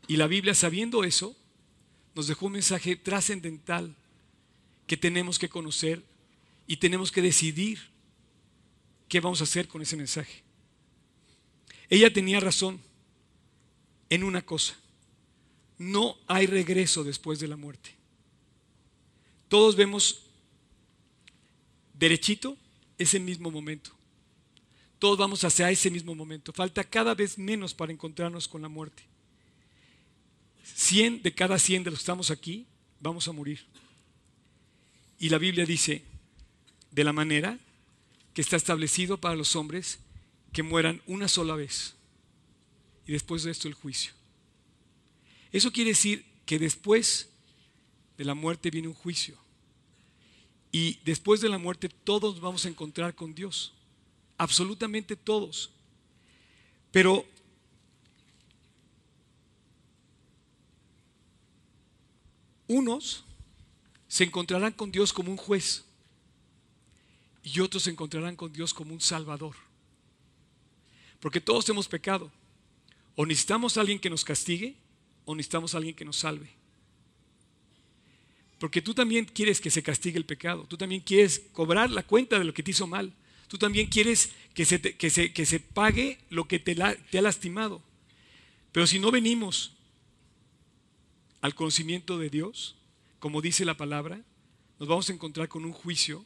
[0.07, 1.35] Y la Biblia, sabiendo eso,
[2.15, 3.95] nos dejó un mensaje trascendental
[4.89, 6.03] que tenemos que conocer
[6.65, 7.79] y tenemos que decidir
[9.07, 10.41] qué vamos a hacer con ese mensaje.
[11.89, 12.81] Ella tenía razón
[14.09, 14.75] en una cosa.
[15.77, 17.91] No hay regreso después de la muerte.
[19.47, 20.23] Todos vemos
[21.93, 22.57] derechito
[22.97, 23.91] ese mismo momento.
[24.97, 26.51] Todos vamos hacia ese mismo momento.
[26.51, 29.03] Falta cada vez menos para encontrarnos con la muerte.
[30.63, 32.65] 100 de cada 100 de los que estamos aquí
[32.99, 33.63] vamos a morir.
[35.19, 36.03] Y la Biblia dice,
[36.91, 37.59] de la manera
[38.33, 39.99] que está establecido para los hombres
[40.53, 41.95] que mueran una sola vez.
[43.05, 44.13] Y después de esto el juicio.
[45.51, 47.29] Eso quiere decir que después
[48.17, 49.37] de la muerte viene un juicio.
[50.71, 53.73] Y después de la muerte todos vamos a encontrar con Dios.
[54.37, 55.71] Absolutamente todos.
[56.91, 57.25] Pero
[62.67, 63.25] unos
[64.09, 65.85] se encontrarán con Dios como un juez
[67.43, 69.55] y otros se encontrarán con Dios como un salvador.
[71.21, 72.31] Porque todos hemos pecado.
[73.15, 74.75] O necesitamos a alguien que nos castigue
[75.25, 76.49] o necesitamos a alguien que nos salve.
[78.57, 82.37] Porque tú también quieres que se castigue el pecado, tú también quieres cobrar la cuenta
[82.37, 83.13] de lo que te hizo mal,
[83.47, 87.81] tú también quieres que se, que se, pague lo que te ha lastimado.
[88.71, 89.73] Pero si no venimos
[91.41, 92.75] al conocimiento de Dios,
[93.19, 94.21] como dice la palabra,
[94.79, 96.25] nos vamos a encontrar con un juicio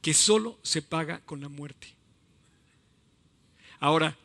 [0.00, 1.94] que solo se paga con la muerte.
[3.78, 4.16] Ahora,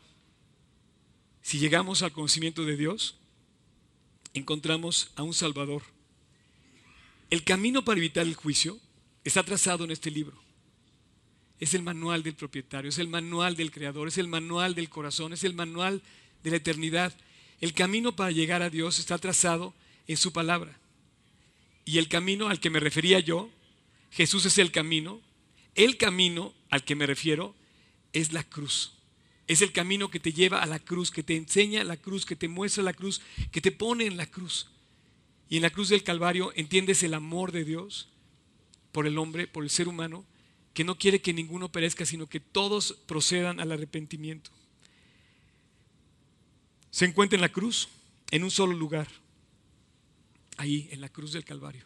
[1.42, 3.16] si llegamos al conocimiento de Dios,
[4.34, 5.84] encontramos a un Salvador.
[7.30, 8.80] El camino para evitar el juicio
[9.24, 10.42] está trazado en este libro.
[11.60, 15.34] Es el manual del propietario, es el manual del creador, es el manual del corazón,
[15.34, 16.02] es el manual
[16.44, 17.14] de la eternidad.
[17.62, 19.74] El camino para llegar a Dios está trazado
[20.08, 20.78] en su palabra.
[21.88, 23.50] Y el camino al que me refería yo,
[24.12, 25.22] Jesús es el camino,
[25.74, 27.56] el camino al que me refiero
[28.12, 28.92] es la cruz.
[29.48, 32.36] Es el camino que te lleva a la cruz, que te enseña la cruz, que
[32.36, 33.22] te muestra la cruz,
[33.54, 34.68] que te pone en la cruz.
[35.48, 38.10] Y en la cruz del Calvario entiendes el amor de Dios
[38.92, 40.26] por el hombre, por el ser humano,
[40.74, 44.52] que no quiere que ninguno perezca, sino que todos procedan al arrepentimiento.
[46.92, 47.88] Se encuentra en la cruz,
[48.30, 49.08] en un solo lugar,
[50.58, 51.86] ahí, en la cruz del Calvario.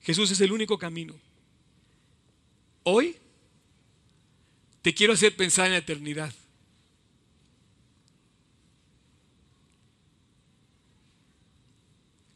[0.00, 1.14] Jesús es el único camino.
[2.82, 3.16] Hoy
[4.82, 6.34] te quiero hacer pensar en la eternidad.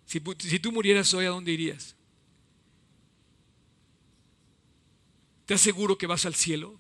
[0.07, 0.21] Si,
[0.61, 1.97] tú murieras hoy, ¿a dónde irías?
[5.45, 6.79] ¿Te aseguro que vas al cielo?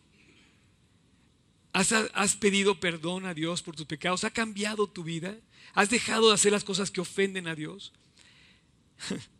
[1.72, 4.25] ¿Has, ¿Has, pedido perdón a Dios por tus pecados?
[4.25, 5.37] ¿Ha cambiado tu vida?
[5.75, 7.92] ¿Has dejado de hacer las cosas que ofenden a Dios?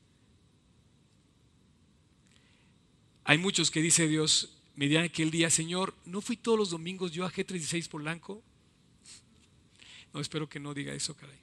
[3.25, 7.13] Hay muchos que dice Dios, me dirán aquel día, Señor, ¿no fui todos los domingos
[7.13, 8.43] yo a G36 Polanco?
[10.13, 11.39] No, espero que no diga eso, caray.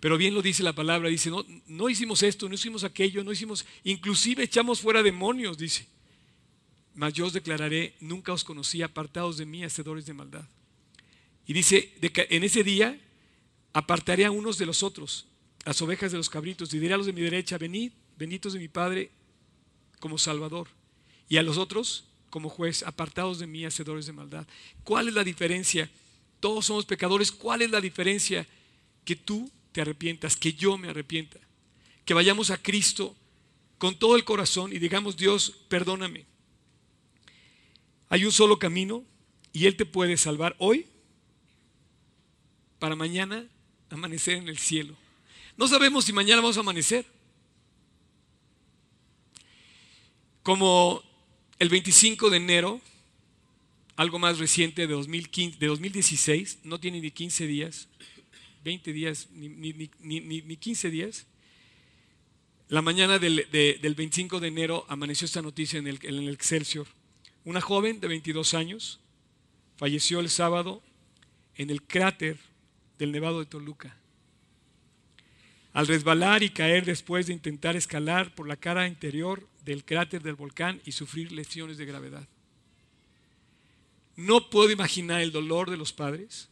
[0.00, 1.30] Pero bien lo dice la palabra, dice,
[1.66, 5.86] no, hicimos esto, no hicimos aquello, no hicimos, inclusive echamos fuera demonios, dice.
[6.94, 10.48] Mas yo os declararé, nunca os conocí, apartados de mí, hacedores de maldad.
[11.46, 12.98] Y dice, en ese día
[13.74, 15.26] apartaré a unos de los otros,
[15.64, 18.58] las ovejas de los cabritos, y diré a los de mi derecha, venid, benditos de
[18.58, 19.10] mi Padre,
[19.98, 20.68] como Salvador.
[21.28, 24.46] Y a los otros, como juez, apartados de mí, hacedores de maldad.
[24.84, 25.90] ¿Cuál es la diferencia?
[26.40, 27.30] Todos somos pecadores.
[27.30, 28.46] ¿Cuál es la diferencia?
[29.04, 31.38] Que tú te arrepientas, que yo me arrepienta.
[32.04, 33.14] Que vayamos a Cristo
[33.78, 36.26] con todo el corazón y digamos, Dios, perdóname.
[38.08, 39.04] Hay un solo camino
[39.52, 40.86] y Él te puede salvar hoy
[42.78, 43.46] para mañana
[43.90, 44.96] amanecer en el cielo.
[45.60, 47.04] No sabemos si mañana vamos a amanecer.
[50.42, 51.02] Como
[51.58, 52.80] el 25 de enero,
[53.94, 57.88] algo más reciente de, 2015, de 2016, no tiene ni 15 días,
[58.64, 61.26] 20 días, ni, 15 días.
[62.68, 63.46] La mañana del,
[63.94, 66.86] 25 de enero amaneció esta noticia en el, en el Excelsior.
[67.44, 68.98] Una joven de 22 años
[69.76, 70.82] falleció el sábado
[71.56, 72.38] en el cráter
[72.98, 73.99] del Nevado de Toluca.
[75.72, 80.34] Al resbalar y caer después de intentar escalar por la cara interior del cráter del
[80.34, 82.26] volcán y sufrir lesiones de gravedad.
[84.16, 86.48] No puedo imaginar el dolor de los padres,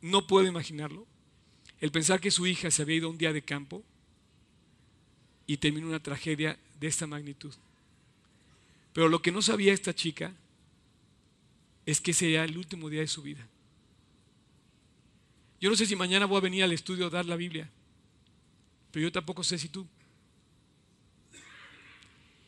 [0.00, 1.06] no puedo imaginarlo.
[1.80, 3.82] El pensar que su hija se había ido un día de campo
[5.46, 7.54] y terminó una tragedia de esta magnitud.
[8.92, 10.32] Pero lo que no sabía esta chica
[11.86, 13.46] es que sería el último día de su vida.
[15.60, 17.70] Yo no sé si mañana voy a venir al estudio a dar la Biblia,
[18.92, 19.86] pero yo tampoco sé si tú.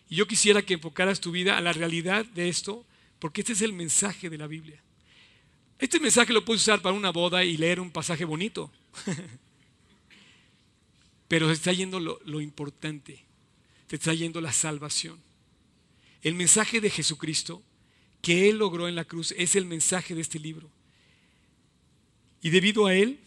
[0.08, 2.86] Y yo quisiera que enfocaras tu vida a la realidad de esto,
[3.18, 4.80] porque este es el mensaje de la Biblia.
[5.78, 8.70] Este mensaje lo puedes usar para una boda y leer un pasaje bonito.
[11.28, 13.24] Pero se está yendo lo, lo importante,
[13.88, 15.18] se está yendo la salvación.
[16.22, 17.62] El mensaje de Jesucristo
[18.20, 20.70] que Él logró en la cruz es el mensaje de este libro.
[22.40, 23.18] Y debido a Él,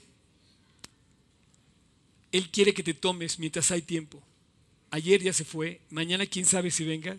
[2.32, 4.24] Él quiere que te tomes mientras hay tiempo
[4.92, 7.18] ayer ya se fue, mañana quién sabe si venga.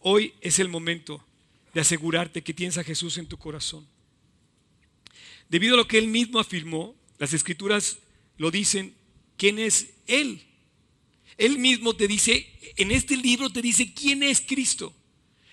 [0.00, 1.24] Hoy es el momento
[1.74, 3.86] de asegurarte que tienes a Jesús en tu corazón.
[5.48, 7.98] Debido a lo que Él mismo afirmó, las escrituras
[8.36, 8.94] lo dicen,
[9.36, 10.42] ¿quién es Él?
[11.36, 14.94] Él mismo te dice, en este libro te dice quién es Cristo.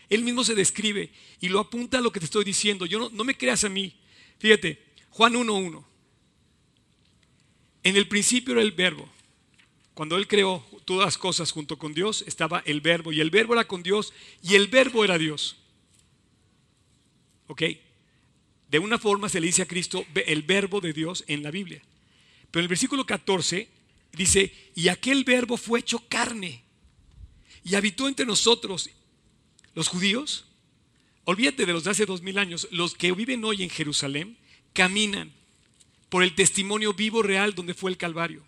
[0.10, 2.86] Él mismo se describe y lo apunta a lo que te estoy diciendo.
[2.86, 3.96] Yo no, no me creas a mí.
[4.38, 5.84] Fíjate, Juan 1.1.
[7.86, 9.08] En el principio era el verbo
[9.94, 13.54] cuando Él creó todas las cosas junto con Dios, estaba el verbo, y el verbo
[13.54, 14.12] era con Dios,
[14.44, 15.56] y el verbo era Dios.
[17.48, 17.62] ¿Ok?
[18.70, 21.82] De una forma se le dice a Cristo el verbo de Dios en la Biblia.
[22.52, 23.70] Pero en el versículo 14
[24.12, 26.64] dice, y aquel verbo fue hecho carne
[27.64, 28.90] y habitó entre nosotros,
[29.76, 30.46] los judíos.
[31.24, 34.38] Olvídate de los de hace dos mil años, los que viven hoy en Jerusalén
[34.74, 35.32] caminan
[36.10, 38.43] por el testimonio vivo real donde fue el Calvario.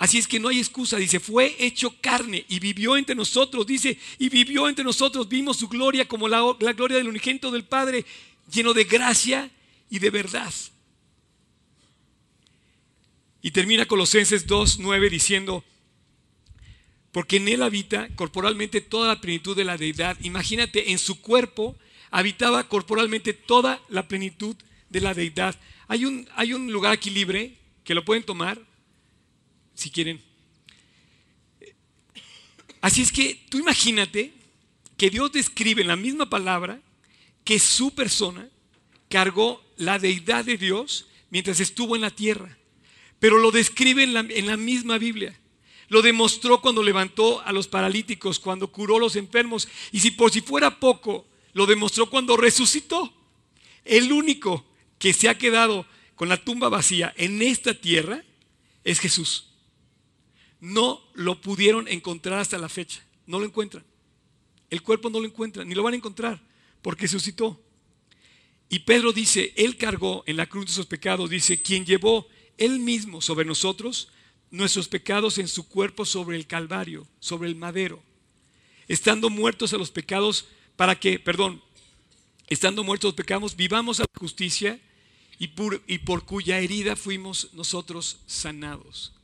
[0.00, 3.98] Así es que no hay excusa, dice, fue hecho carne y vivió entre nosotros, dice,
[4.18, 6.40] y vivió entre nosotros, vimos su gloria como la,
[6.72, 8.06] gloria del unigénito del Padre,
[8.50, 9.50] lleno de gracia
[9.90, 10.54] y de verdad.
[13.42, 15.64] Y termina Colosenses 2, 9 diciendo,
[17.12, 20.16] porque en él habita corporalmente toda la plenitud de la deidad.
[20.22, 21.76] Imagínate, en su cuerpo
[22.10, 24.56] habitaba corporalmente toda la plenitud
[24.88, 25.60] de la deidad.
[25.90, 28.64] Hay un, hay un lugar aquí libre que lo pueden tomar,
[29.74, 30.22] si quieren.
[32.80, 34.32] Así es que tú imagínate
[34.96, 36.80] que Dios describe en la misma palabra
[37.42, 38.48] que su persona
[39.08, 42.56] cargó la deidad de Dios mientras estuvo en la tierra.
[43.18, 45.36] Pero lo describe en la, en la misma Biblia.
[45.88, 49.66] Lo demostró cuando levantó a los paralíticos, cuando curó a los enfermos.
[49.90, 53.12] Y si por si fuera poco, lo demostró cuando resucitó.
[53.84, 54.69] El único
[55.00, 58.22] que se ha quedado con la tumba vacía en esta tierra
[58.84, 59.48] es Jesús.
[60.60, 63.02] No lo pudieron encontrar hasta la fecha.
[63.26, 63.82] No lo encuentran.
[64.68, 66.38] El cuerpo no lo encuentra, ni lo van a encontrar,
[66.82, 67.58] porque resucitó.
[68.68, 72.28] Y Pedro dice, Él cargó en la cruz de sus pecados, dice, quien llevó
[72.58, 74.08] Él mismo sobre nosotros
[74.50, 78.02] nuestros pecados en su cuerpo sobre el Calvario, sobre el madero,
[78.86, 80.46] estando muertos a los pecados
[80.76, 81.62] para que, perdón,
[82.48, 84.78] estando muertos los pecados, vivamos a la justicia
[85.40, 89.14] y por, cuya herida fuimos nosotros sanados.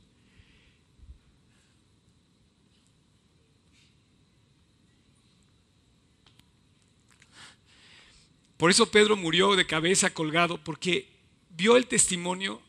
[8.57, 11.07] Por eso Pedro murió de cabeza colgado, porque
[11.51, 12.63] vio el testimonio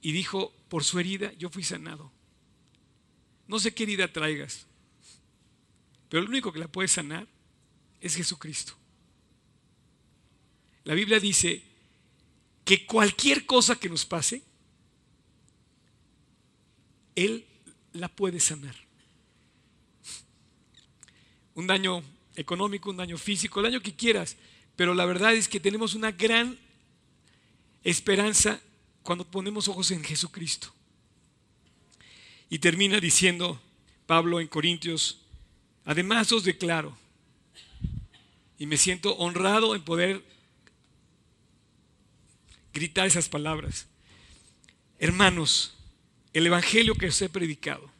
[0.00, 2.12] y dijo, por su herida yo fui sanado.
[3.48, 4.68] No sé qué herida traigas,
[6.08, 7.26] pero el único que la puede sanar
[8.00, 8.74] es Jesucristo.
[10.84, 11.69] La Biblia dice
[12.70, 14.44] que cualquier cosa que nos pase,
[17.16, 17.44] Él
[17.92, 18.76] la puede sanar.
[21.56, 22.04] Un daño
[22.36, 24.36] económico, un daño físico, el daño que quieras,
[24.76, 26.56] pero la verdad es que tenemos una gran
[27.82, 28.60] esperanza
[29.02, 30.72] cuando ponemos ojos en Jesucristo.
[32.50, 33.60] Y termina diciendo
[34.06, 35.22] Pablo en Corintios,
[35.84, 36.96] además os declaro,
[38.60, 40.22] y me siento honrado en poder
[42.72, 43.86] gritar esas palabras,
[44.98, 45.76] hermanos,
[46.32, 47.90] el Evangelio que os he predicado,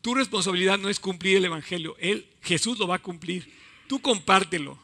[0.00, 3.52] tu responsabilidad no es cumplir el Evangelio, Él, Jesús lo va a cumplir,
[3.86, 4.78] tú compártelo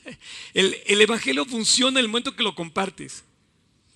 [0.54, 3.24] el, Evangelio funciona en el momento que lo compartes.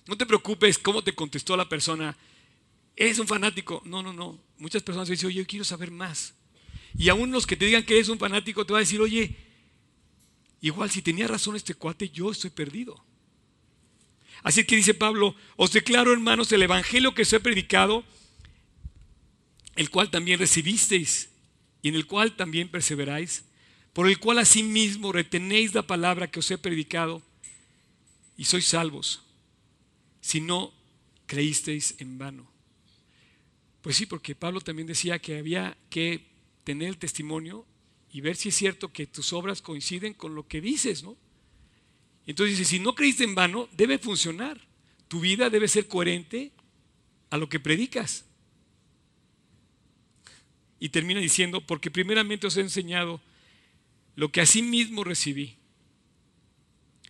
[0.07, 2.15] No te preocupes cómo te contestó la persona.
[2.95, 3.81] ¿Eres un fanático?
[3.85, 4.39] No, no, no.
[4.57, 6.33] Muchas personas dicen, oye, yo quiero saber más.
[6.97, 9.35] Y aún los que te digan que eres un fanático te va a decir, oye,
[10.61, 13.03] igual si tenía razón este cuate, yo estoy perdido.
[14.43, 18.03] Así que dice Pablo, os declaro hermanos el Evangelio que os he predicado,
[19.75, 21.29] el cual también recibisteis
[21.81, 23.43] y en el cual también perseveráis
[23.93, 27.23] por el cual asimismo retenéis la palabra que os he predicado
[28.37, 29.23] y sois salvos,
[30.21, 30.71] si no
[31.25, 32.47] creísteis en vano.
[33.81, 36.27] Pues sí, porque Pablo también decía que había que
[36.63, 37.65] tener el testimonio
[38.11, 41.17] y ver si es cierto que tus obras coinciden con lo que dices, ¿no?
[42.27, 44.59] Entonces dice, si no creíste en vano, debe funcionar.
[45.07, 46.51] Tu vida debe ser coherente
[47.29, 48.25] a lo que predicas.
[50.79, 53.21] Y termina diciendo, porque primeramente os he enseñado
[54.15, 55.55] lo que mismo recibí,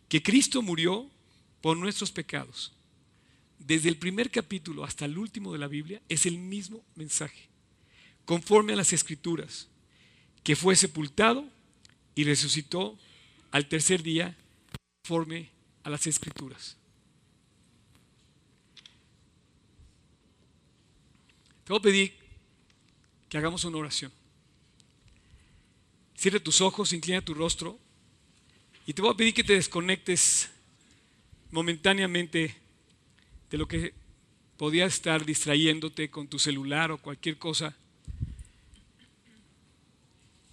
[0.08, 1.10] que Cristo murió
[1.62, 2.74] por nuestros pecados.
[3.60, 7.50] Desde el primer capítulo hasta el último de la Biblia es el mismo mensaje,
[8.26, 9.68] conforme a las escrituras,
[10.44, 11.50] que fue sepultado
[12.14, 12.98] y resucitó
[13.52, 14.38] al tercer día,
[15.08, 15.50] conforme
[15.84, 16.76] a las escrituras.
[21.64, 22.14] Te voy a pedir
[23.30, 24.12] que hagamos una oración.
[26.14, 27.80] Cierra tus ojos, inclina tu rostro
[28.86, 30.50] y te voy a pedir que te desconectes
[31.52, 32.58] momentáneamente
[33.50, 33.94] de lo que
[34.58, 37.74] podía estar distrayéndote con tu celular o cualquier cosa.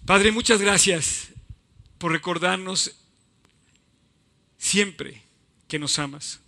[0.05, 1.27] Padre, muchas gracias
[1.97, 3.04] por recordarnos
[4.65, 5.21] siempre
[5.67, 6.39] que nos amas.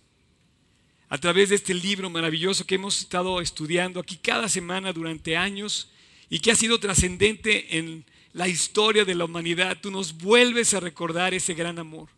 [1.08, 5.88] A través de este libro maravilloso que hemos estado estudiando aquí cada semana durante años
[6.28, 10.80] y que ha sido trascendente en la historia de la humanidad, tú nos vuelves a
[10.80, 12.08] recordar ese gran amor.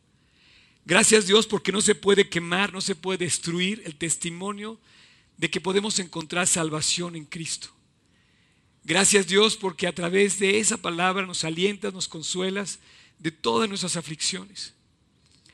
[0.87, 4.81] Gracias Dios porque no se puede quemar, no se puede destruir el testimonio
[5.37, 7.69] de que podemos encontrar salvación en Cristo.
[8.85, 12.79] Gracias Dios porque a través de esa palabra nos alientas, nos consuelas
[13.19, 14.75] de todas nuestras aflicciones.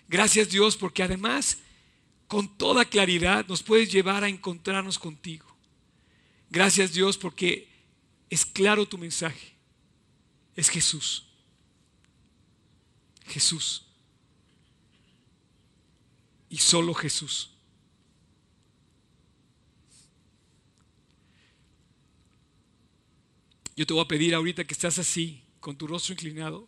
[0.09, 1.59] Gracias Dios porque además
[2.29, 5.47] con toda claridad nos puedes llevar a encontrarnos contigo.
[6.51, 7.69] Gracias Dios porque
[8.31, 9.55] es claro tu mensaje.
[10.55, 11.27] Es Jesús.
[13.27, 13.85] Jesús.
[16.49, 17.51] Y solo Jesús.
[23.77, 26.67] Yo te voy a pedir ahorita que estás así, con tu rostro inclinado,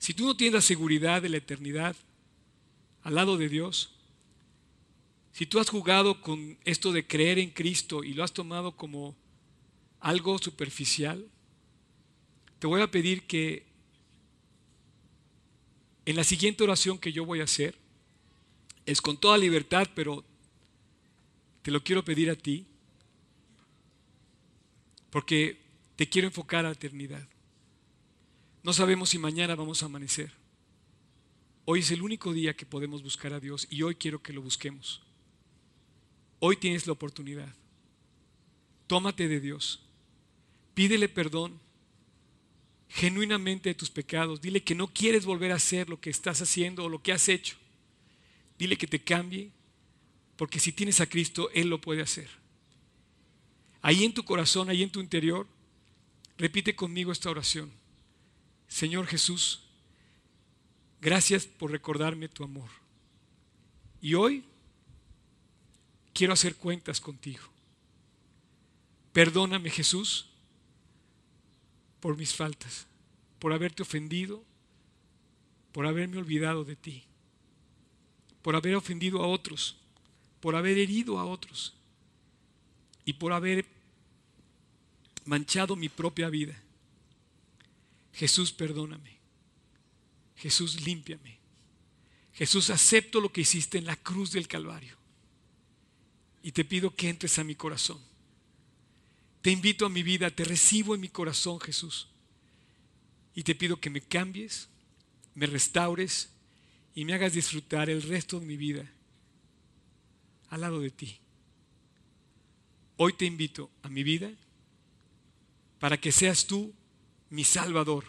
[0.00, 1.94] si tú no tienes la seguridad de la eternidad
[3.02, 3.92] al lado de Dios,
[5.30, 9.14] si tú has jugado con esto de creer en Cristo y lo has tomado como
[10.00, 11.28] algo superficial,
[12.58, 13.66] te voy a pedir que
[16.06, 17.76] en la siguiente oración que yo voy a hacer,
[18.86, 20.24] es con toda libertad, pero
[21.60, 22.66] te lo quiero pedir a ti,
[25.10, 25.60] porque
[25.96, 27.28] te quiero enfocar a la eternidad.
[28.62, 30.32] No sabemos si mañana vamos a amanecer.
[31.64, 34.42] Hoy es el único día que podemos buscar a Dios y hoy quiero que lo
[34.42, 35.02] busquemos.
[36.40, 37.54] Hoy tienes la oportunidad.
[38.86, 39.80] Tómate de Dios.
[40.74, 41.60] Pídele perdón
[42.88, 44.40] genuinamente de tus pecados.
[44.40, 47.28] Dile que no quieres volver a hacer lo que estás haciendo o lo que has
[47.28, 47.56] hecho.
[48.58, 49.52] Dile que te cambie,
[50.36, 52.28] porque si tienes a Cristo, Él lo puede hacer.
[53.80, 55.46] Ahí en tu corazón, ahí en tu interior,
[56.36, 57.79] repite conmigo esta oración.
[58.70, 59.60] Señor Jesús,
[61.00, 62.70] gracias por recordarme tu amor.
[64.00, 64.44] Y hoy
[66.14, 67.42] quiero hacer cuentas contigo.
[69.12, 70.30] Perdóname Jesús
[71.98, 72.86] por mis faltas,
[73.40, 74.42] por haberte ofendido,
[75.72, 77.02] por haberme olvidado de ti,
[78.40, 79.76] por haber ofendido a otros,
[80.40, 81.74] por haber herido a otros
[83.04, 83.66] y por haber
[85.24, 86.56] manchado mi propia vida.
[88.12, 89.18] Jesús, perdóname.
[90.36, 91.38] Jesús, límpiame.
[92.32, 94.96] Jesús, acepto lo que hiciste en la cruz del Calvario.
[96.42, 98.00] Y te pido que entres a mi corazón.
[99.42, 102.08] Te invito a mi vida, te recibo en mi corazón, Jesús.
[103.34, 104.68] Y te pido que me cambies,
[105.34, 106.30] me restaures
[106.94, 108.90] y me hagas disfrutar el resto de mi vida
[110.50, 111.18] al lado de ti.
[112.96, 114.30] Hoy te invito a mi vida
[115.78, 116.74] para que seas tú
[117.30, 118.04] mi Salvador.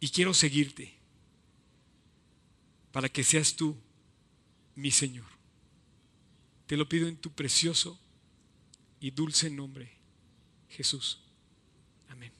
[0.00, 0.94] Y quiero seguirte
[2.90, 3.76] para que seas tú
[4.74, 5.26] mi Señor.
[6.66, 7.98] Te lo pido en tu precioso
[8.98, 9.92] y dulce nombre,
[10.68, 11.18] Jesús.
[12.08, 12.32] Amén.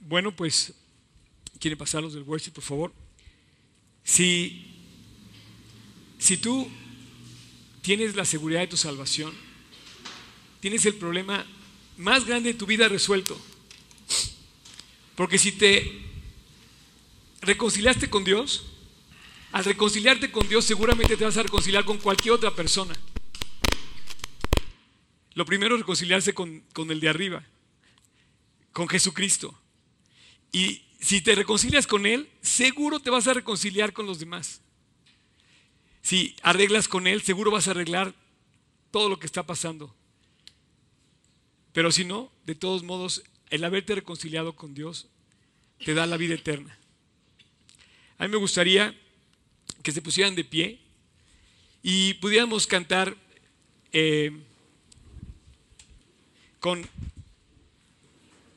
[0.00, 0.72] Bueno, pues,
[1.58, 2.94] ¿quieren pasarlos del worship, por favor?
[4.04, 4.64] Si,
[6.18, 6.70] si tú
[7.86, 9.32] tienes la seguridad de tu salvación,
[10.58, 11.46] tienes el problema
[11.96, 13.40] más grande de tu vida resuelto.
[15.14, 16.02] Porque si te
[17.42, 18.64] reconciliaste con Dios,
[19.52, 22.92] al reconciliarte con Dios seguramente te vas a reconciliar con cualquier otra persona.
[25.34, 27.46] Lo primero es reconciliarse con, con el de arriba,
[28.72, 29.56] con Jesucristo.
[30.50, 34.60] Y si te reconcilias con Él, seguro te vas a reconciliar con los demás.
[36.06, 38.14] Si arreglas con Él, seguro vas a arreglar
[38.92, 39.92] todo lo que está pasando.
[41.72, 45.08] Pero si no, de todos modos, el haberte reconciliado con Dios
[45.84, 46.78] te da la vida eterna.
[48.18, 48.96] A mí me gustaría
[49.82, 50.78] que se pusieran de pie
[51.82, 53.16] y pudiéramos cantar
[53.92, 54.30] eh,
[56.60, 56.88] con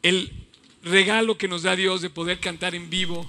[0.04, 0.32] el
[0.84, 3.28] regalo que nos da Dios de poder cantar en vivo.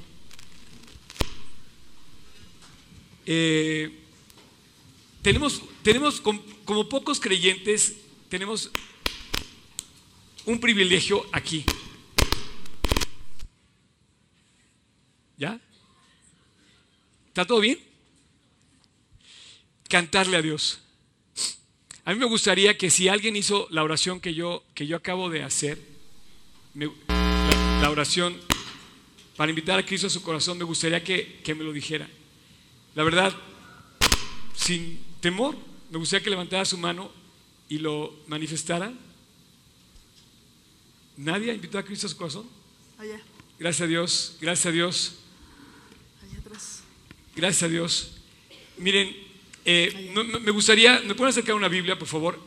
[3.24, 3.96] Eh,
[5.22, 7.96] tenemos, tenemos como pocos creyentes,
[8.28, 8.70] tenemos
[10.46, 11.64] un privilegio aquí.
[15.36, 15.60] ¿Ya?
[17.28, 17.78] ¿Está todo bien?
[19.88, 20.80] Cantarle a Dios.
[22.04, 25.30] A mí me gustaría que si alguien hizo la oración que yo, que yo acabo
[25.30, 25.78] de hacer,
[26.74, 28.36] la, oración
[29.36, 32.08] para invitar a Cristo a su corazón, me gustaría que, que me lo dijera.
[32.94, 33.34] La verdad,
[34.54, 35.56] sin temor,
[35.90, 37.10] me gustaría que levantara su mano
[37.68, 38.92] y lo manifestara.
[41.16, 42.46] ¿Nadie ha invitado a Cristo a su corazón?
[42.98, 43.20] Allá.
[43.58, 45.14] Gracias a Dios, gracias a Dios.
[46.22, 46.82] Allá atrás.
[47.36, 48.12] Gracias a Dios.
[48.78, 49.14] Miren,
[49.64, 50.12] eh,
[50.42, 52.40] me gustaría, ¿me pueden acercar una Biblia, por favor?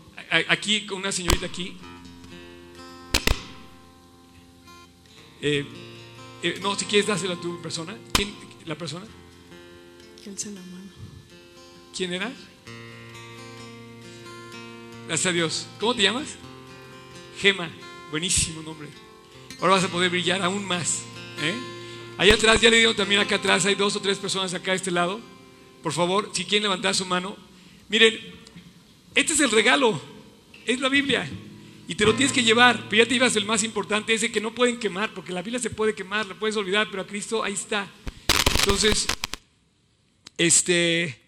[0.48, 1.78] Aquí, con una señorita aquí.
[5.42, 5.66] Eh,
[6.42, 7.96] eh, no, si quieres, dásela a tu persona.
[8.14, 8.34] ¿Quién,
[8.66, 9.06] la persona?
[10.24, 10.92] ¿Quién se la mano?
[11.96, 12.34] ¿Quién era?
[15.08, 15.68] Gracias a Dios.
[15.80, 16.36] ¿Cómo te llamas?
[17.40, 17.70] Gema.
[18.10, 18.88] Buenísimo nombre.
[19.60, 21.02] Ahora vas a poder brillar aún más.
[21.42, 21.56] ¿eh?
[22.18, 24.76] Allá atrás, ya le digo también acá atrás, hay dos o tres personas acá a
[24.76, 25.20] este lado.
[25.82, 27.36] Por favor, si quieren levantar su mano.
[27.90, 28.18] Miren,
[29.14, 30.00] este es el regalo.
[30.66, 31.30] Es la Biblia.
[31.88, 32.88] Y te lo tienes que llevar.
[32.90, 35.60] Pero ya te llevas el más importante, ese que no pueden quemar, porque la Biblia
[35.60, 37.88] se puede quemar, la puedes olvidar, pero a Cristo ahí está.
[38.60, 39.06] Entonces,
[40.38, 41.23] este,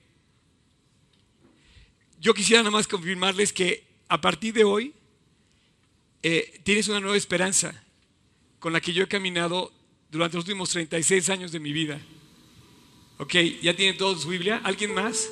[2.25, 4.91] yo quisiera nada más confirmarles que a partir de hoy
[6.23, 7.83] eh, tienes una nueva esperanza
[8.57, 9.71] con la que yo he caminado
[10.09, 12.01] durante los últimos 36 años de mi vida.
[13.19, 14.59] Ok, ¿ya tienen todos su Biblia?
[14.63, 15.29] ¿Alguien más?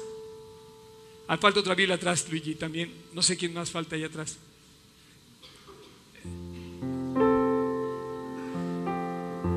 [1.27, 2.93] Ah, falta otra Biblia atrás, Luigi, también.
[3.11, 4.37] No sé quién más falta allá atrás.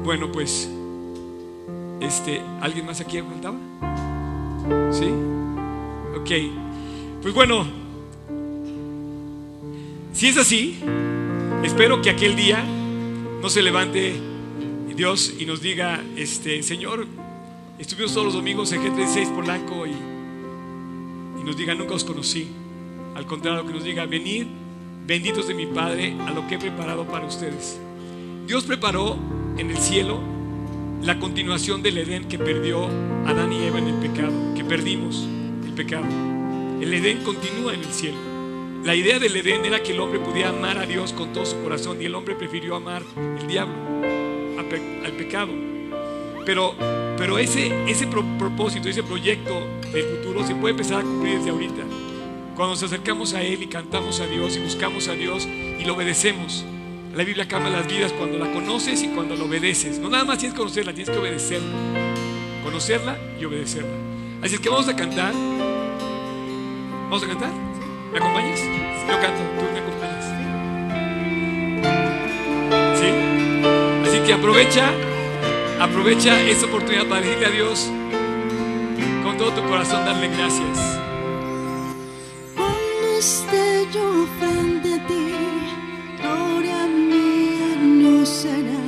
[0.05, 0.71] Bueno, pues,
[2.01, 3.59] este, ¿alguien más aquí faltaba?
[4.91, 5.11] ¿Sí?
[6.19, 6.66] Ok.
[7.27, 7.67] Pues bueno,
[10.13, 10.79] si es así,
[11.65, 12.65] espero que aquel día
[13.43, 14.15] no se levante
[14.95, 17.05] Dios y nos diga, este, Señor,
[17.81, 22.47] estuvimos todos los domingos en G36 Polanco y, y nos diga, nunca os conocí.
[23.17, 24.47] Al contrario, que nos diga, venid,
[25.05, 27.77] benditos de mi Padre, a lo que he preparado para ustedes.
[28.47, 29.19] Dios preparó
[29.59, 30.21] en el cielo
[31.03, 32.87] la continuación del Edén que perdió
[33.27, 35.27] Adán y Eva en el pecado, que perdimos
[35.67, 36.36] el pecado.
[36.81, 38.19] El Edén continúa en el cielo.
[38.85, 41.61] La idea del Edén era que el hombre pudiera amar a Dios con todo su
[41.63, 43.75] corazón y el hombre prefirió amar el diablo,
[44.59, 45.53] al pecado.
[46.45, 46.75] Pero,
[47.17, 49.59] pero ese, ese propósito, ese proyecto
[49.91, 51.83] del futuro se puede empezar a cumplir desde ahorita.
[52.55, 55.95] Cuando nos acercamos a Él y cantamos a Dios y buscamos a Dios y lo
[55.95, 56.65] obedecemos.
[57.15, 59.99] La Biblia cambia las vidas cuando la conoces y cuando la obedeces.
[59.99, 61.73] No nada más tienes que conocerla, tienes que obedecerla.
[62.63, 63.97] Conocerla y obedecerla.
[64.43, 65.56] Así es que vamos a cantar.
[67.09, 67.53] ¿Vamos a cantar?
[68.13, 68.61] ¿Me acompañas?
[69.09, 70.25] Yo canto, tú me acompañas.
[72.99, 73.09] ¿Sí?
[74.09, 74.91] Así que aprovecha,
[75.81, 77.91] aprovecha esta oportunidad para decirle a Dios
[79.23, 80.97] con todo tu corazón, darle gracias.
[83.93, 85.33] Yo frente a ti,
[86.21, 88.81] gloria mía no será.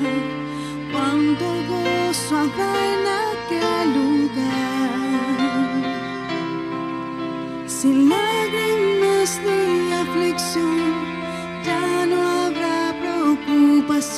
[0.93, 3.08] Cuando gozo habrá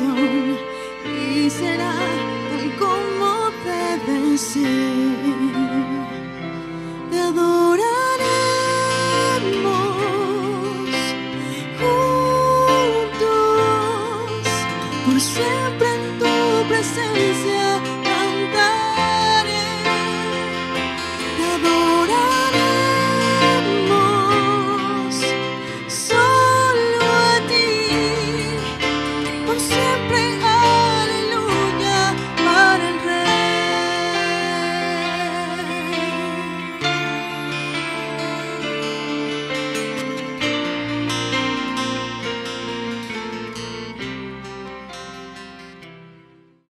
[0.01, 1.93] y será
[2.51, 4.90] tal como debe ser.